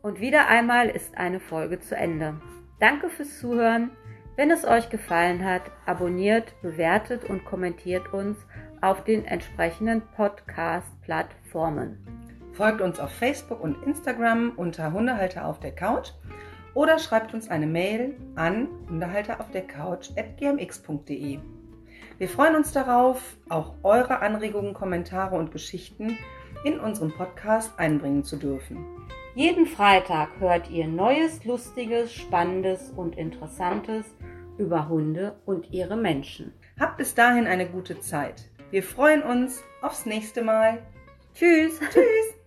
Und 0.00 0.20
wieder 0.20 0.48
einmal 0.48 0.88
ist 0.88 1.18
eine 1.18 1.38
Folge 1.38 1.80
zu 1.80 1.94
Ende. 1.96 2.40
Danke 2.80 3.10
fürs 3.10 3.38
Zuhören. 3.40 3.90
Wenn 4.36 4.50
es 4.50 4.64
euch 4.64 4.88
gefallen 4.88 5.44
hat, 5.44 5.64
abonniert, 5.84 6.54
bewertet 6.62 7.28
und 7.28 7.44
kommentiert 7.44 8.14
uns 8.14 8.38
auf 8.80 9.04
den 9.04 9.26
entsprechenden 9.26 10.00
Podcast-Plattformen. 10.16 11.98
Folgt 12.54 12.80
uns 12.80 12.98
auf 12.98 13.10
Facebook 13.10 13.60
und 13.60 13.82
Instagram 13.82 14.52
unter 14.56 14.92
Hundehalter 14.92 15.44
auf 15.44 15.60
der 15.60 15.74
Couch 15.74 16.12
oder 16.78 16.98
schreibt 17.00 17.34
uns 17.34 17.48
eine 17.48 17.66
Mail 17.66 18.14
an 18.36 18.68
hundehalteraufdercouch.gmx.de. 18.88 21.40
Wir 22.18 22.28
freuen 22.28 22.54
uns 22.54 22.70
darauf, 22.70 23.36
auch 23.48 23.74
eure 23.82 24.20
Anregungen, 24.20 24.74
Kommentare 24.74 25.34
und 25.34 25.50
Geschichten 25.50 26.16
in 26.62 26.78
unserem 26.78 27.10
Podcast 27.10 27.76
einbringen 27.80 28.22
zu 28.22 28.36
dürfen. 28.36 28.86
Jeden 29.34 29.66
Freitag 29.66 30.28
hört 30.38 30.70
ihr 30.70 30.86
Neues, 30.86 31.44
Lustiges, 31.44 32.14
Spannendes 32.14 32.92
und 32.94 33.18
Interessantes 33.18 34.06
über 34.56 34.88
Hunde 34.88 35.34
und 35.46 35.72
ihre 35.72 35.96
Menschen. 35.96 36.52
Habt 36.78 36.98
bis 36.98 37.12
dahin 37.12 37.48
eine 37.48 37.68
gute 37.68 37.98
Zeit. 37.98 38.48
Wir 38.70 38.84
freuen 38.84 39.24
uns 39.24 39.64
aufs 39.82 40.06
nächste 40.06 40.44
Mal. 40.44 40.78
Tschüss. 41.34 41.80
Tschüss. 41.90 42.37